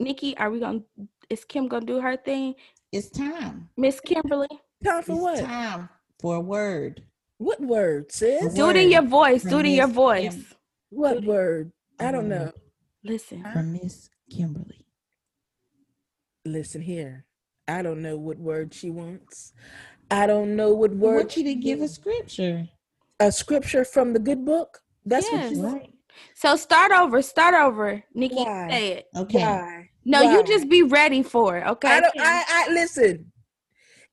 Nikki, 0.00 0.36
are 0.36 0.50
we 0.50 0.58
gonna 0.60 0.82
is 1.30 1.44
Kim 1.44 1.68
gonna 1.68 1.84
do 1.86 2.00
her 2.00 2.16
thing? 2.16 2.54
It's 2.92 3.10
time. 3.10 3.68
Miss 3.76 4.00
Kimberly? 4.00 4.48
Time 4.84 5.02
for 5.02 5.12
It's 5.12 5.20
what? 5.20 5.40
time 5.40 5.88
for 6.20 6.36
a 6.36 6.40
word. 6.40 7.02
What 7.38 7.60
word, 7.60 8.10
sis? 8.10 8.54
Do 8.54 8.70
it 8.70 8.76
in 8.76 8.90
your 8.90 9.02
voice. 9.02 9.42
Do 9.42 9.50
from 9.50 9.60
it 9.60 9.66
in 9.66 9.72
your 9.74 9.86
voice. 9.86 10.34
Kim. 10.34 10.46
What 10.90 11.24
word? 11.24 11.72
I 12.00 12.10
don't 12.10 12.28
know. 12.28 12.52
Listen. 13.04 13.44
From 13.52 13.72
Miss 13.72 14.08
Kimberly. 14.30 14.86
Listen 16.44 16.80
here. 16.80 17.24
I 17.68 17.82
don't 17.82 18.00
know 18.02 18.16
what 18.16 18.38
word 18.38 18.72
she 18.72 18.90
wants. 18.90 19.52
I 20.10 20.26
don't 20.26 20.56
know 20.56 20.72
what 20.72 20.92
I 20.92 20.94
word. 20.94 21.16
want 21.16 21.36
you 21.36 21.44
to 21.44 21.50
she 21.50 21.56
give 21.56 21.80
a 21.82 21.88
scripture. 21.88 22.68
a 23.20 23.30
scripture 23.30 23.84
from 23.84 24.14
the 24.14 24.18
good 24.18 24.44
book. 24.44 24.80
That's 25.04 25.26
Yes. 25.30 25.42
what 25.44 25.52
you 25.52 25.62
want. 25.62 25.82
Right. 25.82 25.92
So 26.34 26.56
start 26.56 26.90
over. 26.92 27.20
Start 27.22 27.54
over. 27.54 28.02
Nikki, 28.14 28.36
Why? 28.36 28.68
say 28.70 28.88
it. 28.92 29.06
Okay. 29.14 29.38
Why? 29.42 29.90
No, 30.08 30.22
you 30.22 30.42
just 30.44 30.68
be 30.68 30.82
ready 30.82 31.22
for 31.22 31.58
it. 31.58 31.66
Okay. 31.66 31.88
I 31.88 32.00
don't. 32.00 32.14
I, 32.18 32.44
I 32.48 32.72
listen. 32.72 33.30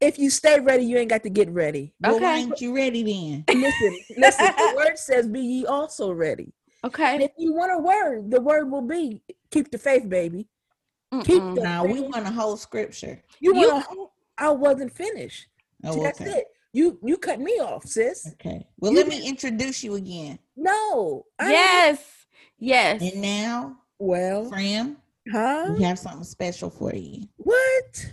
If 0.01 0.19
you 0.19 0.29
stay 0.29 0.59
ready, 0.59 0.83
you 0.83 0.97
ain't 0.97 1.09
got 1.09 1.23
to 1.23 1.29
get 1.29 1.49
ready. 1.49 1.93
Well, 2.01 2.15
Okay. 2.15 2.23
why 2.23 2.37
ain't 2.39 2.59
you 2.59 2.75
ready 2.75 3.01
then? 3.01 3.45
Listen, 3.61 3.97
listen. 4.17 4.45
the 4.57 4.73
word 4.77 4.99
says, 4.99 5.27
"Be 5.27 5.39
ye 5.39 5.65
also 5.65 6.11
ready." 6.11 6.51
And 6.83 6.93
okay. 6.93 7.23
if 7.23 7.31
you 7.37 7.53
want 7.53 7.71
a 7.73 7.77
word, 7.79 8.29
the 8.29 8.41
word 8.41 8.69
will 8.69 8.81
be, 8.81 9.21
"Keep 9.51 9.71
the 9.71 9.77
faith, 9.77 10.07
baby." 10.09 10.47
Keep 11.23 11.41
Mm-mm. 11.41 11.55
the 11.55 11.61
Now 11.61 11.85
we 11.85 12.01
want 12.01 12.27
a 12.27 12.31
whole 12.31 12.57
scripture. 12.57 13.23
You 13.39 13.55
You- 13.55 13.69
want? 13.71 13.85
to 13.89 14.07
I 14.37 14.49
wasn't 14.49 14.91
finished. 14.93 15.47
Oh, 15.85 15.93
See, 15.93 16.01
That's 16.03 16.19
okay. 16.19 16.31
it. 16.39 16.45
You 16.73 16.99
you 17.01 17.15
cut 17.15 17.39
me 17.39 17.53
off, 17.61 17.85
sis. 17.85 18.27
Okay. 18.33 18.67
Well, 18.79 18.91
You 18.91 18.97
let 18.97 19.07
me 19.07 19.19
did- 19.19 19.29
introduce 19.29 19.81
you 19.81 19.95
again. 19.95 20.39
No. 20.57 21.25
I 21.39 21.43
ain't- 21.45 21.51
Yes. 21.53 21.99
Yes. 22.59 23.01
And 23.01 23.21
now, 23.21 23.77
Well, 23.97 24.49
Fram, 24.49 24.97
huh? 25.31 25.73
we 25.77 25.83
have 25.83 25.99
something 25.99 26.23
special 26.23 26.69
for 26.69 26.93
you. 26.95 27.27
What? 27.37 28.05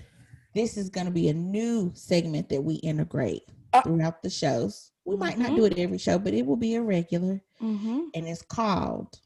This 0.55 0.77
is 0.77 0.89
going 0.91 1.07
to 1.07 1.13
be 1.13 1.29
a 1.29 1.35
new 1.35 1.91
segment 1.95 2.49
that 2.51 2.61
we 2.63 2.75
integrate 2.77 3.43
Uh, 3.73 3.81
throughout 3.83 4.23
the 4.23 4.29
shows. 4.31 4.91
We 5.05 5.17
might 5.17 5.39
not 5.39 5.53
Mhm. 5.53 5.57
do 5.57 5.65
it 5.65 5.79
every 5.79 5.99
show, 5.99 6.19
but 6.19 6.35
it 6.35 6.45
will 6.45 6.57
be 6.57 6.75
a 6.75 6.83
regular. 6.83 7.43
Mm-hmm. 7.61 8.01
And 8.15 8.29
it's 8.29 8.43
called 8.43 9.19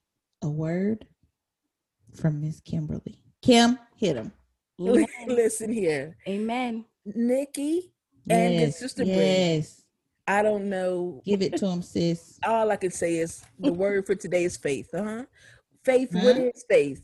A 0.42 0.48
Word 0.48 1.06
from 2.14 2.40
Miss 2.40 2.60
Kimberly. 2.60 3.18
Kim, 3.42 3.78
hit 3.96 4.16
him. 4.16 4.32
Amen. 4.80 5.06
Listen 5.28 5.72
here, 5.72 6.16
Amen. 6.28 6.84
Nikki 7.04 7.92
and 8.28 8.58
good 8.58 8.74
sister 8.74 9.04
Brittany. 9.04 9.20
yes. 9.56 9.82
I 10.28 10.42
don't 10.42 10.68
know. 10.68 11.22
Give 11.24 11.40
it 11.42 11.56
to 11.58 11.66
him, 11.66 11.82
sis. 11.82 12.38
All 12.44 12.70
I 12.70 12.76
can 12.76 12.90
say 12.90 13.16
is 13.18 13.44
the 13.60 13.72
word 13.72 14.06
for 14.06 14.14
today 14.16 14.44
is 14.44 14.56
faith. 14.56 14.92
Uh 14.94 15.02
huh. 15.04 15.24
Faith. 15.84 16.12
What 16.12 16.36
Huh? 16.36 16.42
is 16.54 16.64
faith? 16.68 17.02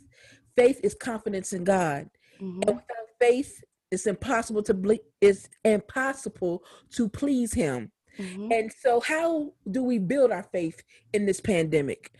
Faith 0.56 0.80
is 0.82 0.94
confidence 0.94 1.52
in 1.52 1.64
God. 1.64 2.10
Mhm. 2.40 2.66
And 2.66 2.76
without 2.76 3.08
faith, 3.20 3.62
it's 3.90 4.06
impossible 4.06 4.62
to 4.64 4.74
ble- 4.74 4.98
it's 5.20 5.48
impossible 5.64 6.64
to 6.90 7.08
please 7.08 7.52
Him. 7.54 7.92
Mhm. 8.18 8.52
And 8.52 8.72
so, 8.80 9.00
how 9.00 9.54
do 9.70 9.82
we 9.82 9.98
build 9.98 10.30
our 10.30 10.42
faith 10.42 10.82
in 11.12 11.26
this 11.26 11.40
pandemic? 11.40 12.10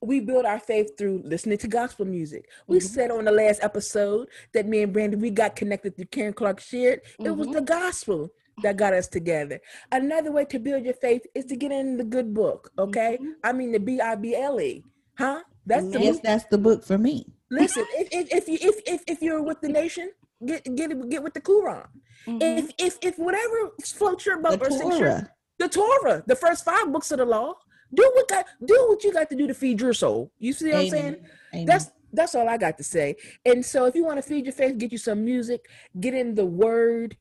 We 0.00 0.20
build 0.20 0.44
our 0.44 0.58
faith 0.58 0.98
through 0.98 1.22
listening 1.24 1.56
to 1.58 1.68
gospel 1.68 2.04
music. 2.04 2.50
We 2.66 2.78
Mhm. 2.78 2.82
said 2.82 3.10
on 3.10 3.24
the 3.24 3.32
last 3.32 3.62
episode 3.62 4.28
that 4.52 4.66
me 4.66 4.82
and 4.82 4.92
Brandon 4.92 5.18
we 5.20 5.30
got 5.30 5.56
connected 5.56 5.96
through 5.96 6.06
Karen 6.06 6.34
Clark 6.34 6.60
Sheard. 6.60 7.00
It 7.20 7.30
was 7.30 7.48
Mhm. 7.48 7.52
the 7.54 7.60
gospel 7.62 8.30
that 8.62 8.76
got 8.76 8.92
us 8.92 9.08
together. 9.08 9.60
Another 9.90 10.30
way 10.30 10.44
to 10.44 10.58
build 10.58 10.84
your 10.84 10.94
faith 10.94 11.26
is 11.34 11.46
to 11.46 11.56
get 11.56 11.72
in 11.72 11.96
the 11.96 12.04
good 12.04 12.34
book. 12.34 12.70
Okay, 12.78 13.18
Mhm. 13.20 13.34
I 13.42 13.52
mean 13.52 13.72
the 13.72 13.80
B 13.80 13.98
I 14.00 14.14
B 14.14 14.34
L 14.36 14.60
E, 14.60 14.84
huh? 15.16 15.42
That's 15.66 15.86
the 15.92 16.00
Yes, 16.00 16.16
book. 16.16 16.22
that's 16.22 16.44
the 16.46 16.58
book 16.58 16.84
for 16.84 16.98
me. 16.98 17.26
Listen, 17.50 17.84
if, 17.92 18.08
if 18.12 18.32
if 18.32 18.48
you 18.48 18.58
if, 18.60 18.76
if 18.86 19.00
if 19.06 19.22
you're 19.22 19.42
with 19.42 19.60
the 19.60 19.68
nation, 19.68 20.10
get 20.44 20.64
get 20.76 20.90
get 21.08 21.22
with 21.22 21.34
the 21.34 21.40
Quran. 21.40 21.86
Mhm. 22.26 22.38
If 22.58 22.70
if 22.78 22.98
if 23.02 23.18
whatever 23.18 23.70
floats 23.82 24.26
your 24.26 24.40
The 24.42 24.58
or 24.60 24.70
sinks 24.70 24.98
your 24.98 25.08
Torah. 25.10 25.30
the 25.58 25.68
Torah, 25.68 26.24
the 26.26 26.36
first 26.36 26.64
five 26.64 26.92
books 26.92 27.10
of 27.12 27.18
the 27.18 27.24
law. 27.26 27.54
Do 27.94 28.10
what 28.14 28.28
got 28.28 28.46
do 28.64 28.86
what 28.88 29.04
you 29.04 29.12
got 29.12 29.30
to 29.30 29.36
do 29.36 29.46
to 29.46 29.54
feed 29.54 29.80
your 29.80 29.92
soul. 29.92 30.32
You 30.38 30.52
see 30.52 30.72
what 30.72 30.80
I'm 30.80 30.86
saying? 30.88 31.06
Amen. 31.14 31.30
Amen. 31.54 31.66
That's 31.66 31.90
that's 32.12 32.34
all 32.34 32.48
I 32.48 32.56
got 32.56 32.76
to 32.78 32.84
say. 32.84 33.16
And 33.44 33.64
so 33.64 33.84
if 33.86 33.94
you 33.94 34.04
want 34.04 34.18
to 34.18 34.22
feed 34.22 34.46
your 34.46 34.52
faith, 34.52 34.78
get 34.78 34.90
you 34.92 34.98
some 34.98 35.24
music, 35.24 35.66
get 36.00 36.14
in 36.14 36.34
the 36.34 36.46
word, 36.46 37.16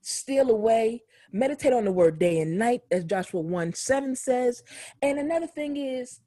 steal 0.00 0.50
away, 0.50 1.02
meditate 1.32 1.72
on 1.72 1.84
the 1.84 1.92
word 1.92 2.18
day 2.18 2.40
and 2.40 2.58
night, 2.58 2.82
as 2.90 3.04
Joshua 3.04 3.40
1 3.40 3.74
7 3.74 4.14
says. 4.16 4.62
And 5.02 5.18
another 5.18 5.46
thing 5.46 5.76
is 5.76 6.20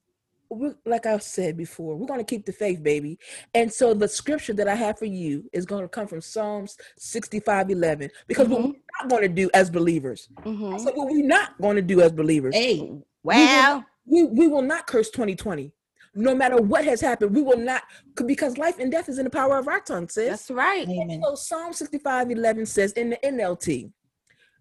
we 0.56 0.72
like 0.86 1.06
I've 1.06 1.24
said 1.24 1.58
before, 1.58 1.96
we're 1.96 2.08
going 2.08 2.20
to 2.20 2.26
keep 2.26 2.46
the 2.46 2.52
faith, 2.54 2.82
baby. 2.82 3.20
And 3.54 3.72
so 3.72 3.94
the 3.94 4.08
scripture 4.08 4.54
that 4.54 4.68
I 4.68 4.76
have 4.76 4.98
for 5.00 5.06
you 5.06 5.50
is 5.54 5.66
going 5.66 5.84
to 5.84 5.90
come 5.90 6.08
from 6.08 6.22
Psalms 6.22 6.78
65 6.98 7.70
11. 7.70 8.10
Because 8.28 8.48
what 8.48 8.62
Mhm. 8.62 8.66
we're 8.66 8.80
not 9.02 9.10
going 9.10 9.22
to 9.24 9.28
do 9.30 9.50
as 9.54 9.70
believers, 9.70 10.30
Mhm. 10.40 10.80
so 10.80 10.92
what 10.94 11.08
we're 11.12 11.26
not 11.26 11.60
going 11.62 11.76
to 11.76 11.82
do 11.82 12.02
as 12.02 12.12
believers, 12.12 12.56
hey, 12.56 12.92
wow. 13.24 13.84
we, 14.06 14.24
we 14.24 14.48
will 14.48 14.62
not 14.62 14.88
curse 14.88 15.10
2020. 15.10 15.72
No 16.18 16.34
matter 16.34 16.56
what 16.58 16.86
has 16.86 17.02
happened, 17.02 17.36
we 17.36 17.42
will 17.42 17.58
not 17.58 17.84
because 18.26 18.58
life 18.58 18.80
and 18.80 18.90
death 18.90 19.10
is 19.10 19.18
in 19.18 19.26
the 19.26 19.30
power 19.30 19.58
of 19.58 19.68
our 19.68 19.82
tongue, 19.82 20.08
sis. 20.08 20.30
that's 20.30 20.50
right. 20.52 20.88
amen. 20.88 21.22
So 21.22 21.36
Psalm 21.36 21.74
65 21.74 22.32
11 22.32 22.66
says 22.66 22.94
in 22.94 23.10
the 23.10 23.18
NLT, 23.26 23.92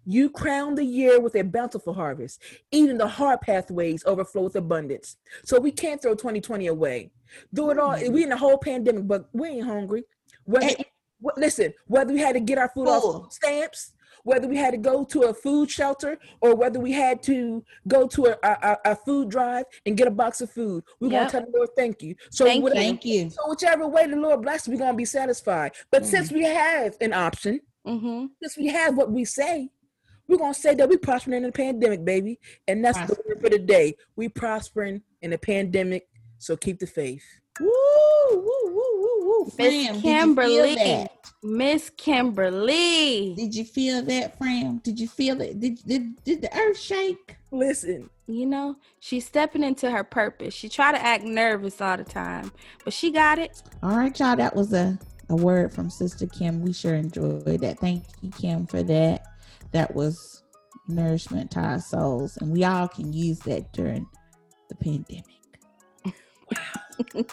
You 0.06 0.30
crown 0.30 0.74
the 0.74 0.84
year 0.84 1.20
with 1.20 1.34
a 1.36 1.42
bountiful 1.42 1.94
harvest. 1.94 2.40
Even 2.70 2.98
the 2.98 3.08
hard 3.08 3.40
pathways 3.40 4.04
overflow 4.06 4.42
with 4.42 4.56
abundance. 4.56 5.16
So 5.44 5.58
we 5.58 5.70
can't 5.72 6.00
throw 6.02 6.14
2020 6.14 6.66
away. 6.66 7.10
Do 7.52 7.70
it 7.70 7.78
all. 7.78 7.96
We 8.10 8.22
in 8.22 8.28
the 8.28 8.36
whole 8.36 8.58
pandemic, 8.58 9.06
but 9.06 9.28
we 9.32 9.48
ain't 9.48 9.66
hungry. 9.66 10.04
Whether, 10.44 10.74
wh- 11.24 11.36
listen, 11.38 11.72
whether 11.86 12.12
we 12.12 12.20
had 12.20 12.34
to 12.34 12.40
get 12.40 12.58
our 12.58 12.68
food 12.68 12.86
off 12.88 13.32
stamps, 13.32 13.92
whether 14.24 14.46
we 14.48 14.56
had 14.56 14.70
to 14.70 14.76
go 14.78 15.04
to 15.04 15.22
a 15.24 15.34
food 15.34 15.70
shelter, 15.70 16.18
or 16.40 16.54
whether 16.54 16.78
we 16.80 16.92
had 16.92 17.22
to 17.24 17.62
go 17.88 18.06
to 18.08 18.26
a, 18.26 18.36
a, 18.42 18.78
a- 18.92 18.96
food 18.96 19.28
drive 19.30 19.64
and 19.86 19.96
get 19.96 20.06
a 20.06 20.10
box 20.10 20.40
of 20.40 20.50
food, 20.50 20.84
we're 21.00 21.10
Yep. 21.10 21.20
gonna 21.20 21.30
tell 21.30 21.50
the 21.50 21.56
Lord 21.58 21.70
thank 21.76 22.02
you. 22.02 22.14
So 22.30 22.44
Thank 22.44 22.62
whatever- 22.62 22.80
Thank 22.80 23.04
you. 23.04 23.30
so 23.30 23.48
whichever 23.48 23.86
way 23.88 24.06
the 24.06 24.16
Lord 24.16 24.42
bless, 24.42 24.68
we're 24.68 24.78
gonna 24.78 24.94
be 24.96 25.04
satisfied. 25.04 25.72
But 25.90 26.06
since 26.06 26.30
we 26.30 26.42
have 26.44 26.94
an 27.00 27.12
option, 27.14 27.60
Mm-hmm. 27.86 28.26
since 28.42 28.56
we 28.56 28.68
have 28.68 28.96
what 28.96 29.12
we 29.12 29.26
say, 29.26 29.68
we're 30.28 30.38
gonna 30.38 30.54
say 30.54 30.74
that 30.74 30.88
we 30.88 30.96
prospering 30.96 31.38
in 31.38 31.42
the 31.44 31.52
pandemic, 31.52 32.04
baby. 32.04 32.38
And 32.66 32.84
that's 32.84 32.98
the 32.98 33.16
word 33.26 33.40
for 33.40 33.50
the 33.50 33.58
day. 33.58 33.94
We 34.16 34.28
prospering 34.28 35.02
in 35.22 35.30
the 35.30 35.38
pandemic. 35.38 36.08
So 36.38 36.56
keep 36.56 36.78
the 36.78 36.86
faith. 36.86 37.24
Woo, 37.60 37.70
woo, 38.32 38.42
woo, 38.42 38.72
woo, 38.72 39.28
woo. 39.28 39.44
Miss 39.44 39.54
Fram, 39.54 39.68
did 39.70 39.84
you 39.86 39.94
feel 39.94 40.02
Kimberly. 40.02 41.08
Miss 41.42 41.90
Kimberly. 41.90 43.34
Did 43.34 43.54
you 43.54 43.64
feel 43.64 44.02
that, 44.02 44.38
Fram? 44.38 44.78
Did 44.78 44.98
you 44.98 45.06
feel 45.06 45.40
it? 45.40 45.60
Did, 45.60 45.78
did, 45.86 46.24
did 46.24 46.42
the 46.42 46.58
earth 46.58 46.78
shake? 46.78 47.36
Listen, 47.52 48.10
You 48.26 48.46
know, 48.46 48.76
she's 48.98 49.24
stepping 49.26 49.62
into 49.62 49.90
her 49.90 50.02
purpose. 50.02 50.52
She 50.52 50.68
try 50.68 50.90
to 50.90 51.00
act 51.00 51.22
nervous 51.22 51.80
all 51.80 51.96
the 51.96 52.04
time, 52.04 52.50
but 52.82 52.92
she 52.92 53.12
got 53.12 53.38
it. 53.38 53.62
All 53.82 53.96
right, 53.96 54.18
y'all. 54.18 54.34
That 54.34 54.56
was 54.56 54.72
a, 54.72 54.98
a 55.28 55.36
word 55.36 55.72
from 55.72 55.90
Sister 55.90 56.26
Kim. 56.26 56.60
We 56.60 56.72
sure 56.72 56.94
enjoyed 56.94 57.60
that. 57.60 57.78
Thank 57.78 58.04
you, 58.22 58.30
Kim, 58.32 58.66
for 58.66 58.82
that. 58.82 59.22
That 59.74 59.94
was 59.94 60.44
nourishment 60.86 61.50
to 61.50 61.60
our 61.60 61.80
souls. 61.80 62.36
And 62.38 62.52
we 62.52 62.64
all 62.64 62.88
can 62.88 63.12
use 63.12 63.40
that 63.40 63.72
during 63.72 64.06
the 64.68 64.76
pandemic. 64.76 65.24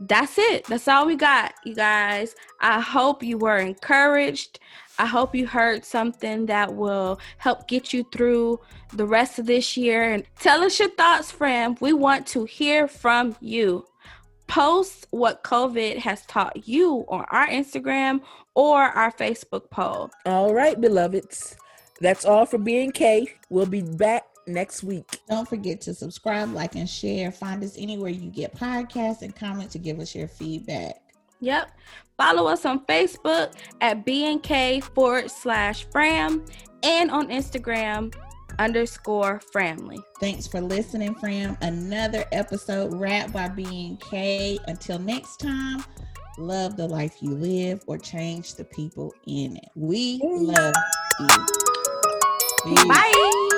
That's 0.00 0.38
it. 0.38 0.64
That's 0.64 0.88
all 0.88 1.06
we 1.06 1.14
got, 1.14 1.54
you 1.64 1.76
guys. 1.76 2.34
I 2.60 2.80
hope 2.80 3.22
you 3.22 3.38
were 3.38 3.58
encouraged. 3.58 4.58
I 4.98 5.06
hope 5.06 5.36
you 5.36 5.46
heard 5.46 5.84
something 5.84 6.46
that 6.46 6.74
will 6.74 7.20
help 7.38 7.68
get 7.68 7.92
you 7.92 8.04
through 8.12 8.58
the 8.92 9.06
rest 9.06 9.38
of 9.38 9.46
this 9.46 9.76
year. 9.76 10.12
And 10.12 10.24
tell 10.40 10.64
us 10.64 10.80
your 10.80 10.90
thoughts, 10.90 11.30
friend. 11.30 11.78
We 11.80 11.92
want 11.92 12.26
to 12.28 12.44
hear 12.44 12.88
from 12.88 13.36
you. 13.40 13.86
Post 14.52 15.06
what 15.12 15.42
COVID 15.44 15.96
has 15.96 16.26
taught 16.26 16.68
you 16.68 17.06
on 17.08 17.24
our 17.30 17.48
Instagram 17.48 18.20
or 18.54 18.82
our 18.82 19.10
Facebook 19.10 19.70
poll. 19.70 20.10
all 20.26 20.52
right, 20.52 20.78
beloveds. 20.78 21.56
That's 22.02 22.26
all 22.26 22.44
for 22.44 22.58
being 22.58 22.90
K. 22.90 23.28
We'll 23.48 23.64
be 23.64 23.80
back 23.80 24.26
next 24.46 24.84
week. 24.84 25.20
Don't 25.26 25.48
forget 25.48 25.80
to 25.80 25.94
subscribe, 25.94 26.52
like, 26.52 26.74
and 26.74 26.86
share. 26.86 27.32
Find 27.32 27.64
us 27.64 27.76
anywhere 27.78 28.10
you 28.10 28.28
get 28.28 28.54
podcasts 28.54 29.22
and 29.22 29.34
comment 29.34 29.70
to 29.70 29.78
give 29.78 29.98
us 30.00 30.14
your 30.14 30.28
feedback. 30.28 30.96
Yep. 31.40 31.70
Follow 32.18 32.46
us 32.46 32.66
on 32.66 32.84
Facebook 32.84 33.54
at 33.80 34.04
BNK 34.04 34.82
forward 34.82 35.30
slash 35.30 35.86
Fram 35.90 36.44
and 36.82 37.10
on 37.10 37.28
Instagram 37.28 38.14
underscore 38.58 39.40
Framley. 39.52 39.98
Thanks 40.20 40.46
for 40.46 40.60
listening, 40.60 41.14
Fram. 41.14 41.56
Another 41.60 42.24
episode 42.32 42.94
wrapped 42.94 43.32
by 43.32 43.48
being 43.48 43.96
K. 43.98 44.58
Until 44.66 44.98
next 44.98 45.38
time, 45.38 45.84
love 46.38 46.76
the 46.76 46.86
life 46.86 47.16
you 47.20 47.30
live 47.30 47.82
or 47.86 47.98
change 47.98 48.54
the 48.54 48.64
people 48.64 49.12
in 49.26 49.56
it. 49.56 49.68
We 49.74 50.20
love 50.22 50.74
you. 51.20 51.46
Peace. 52.64 52.84
Bye. 52.84 53.48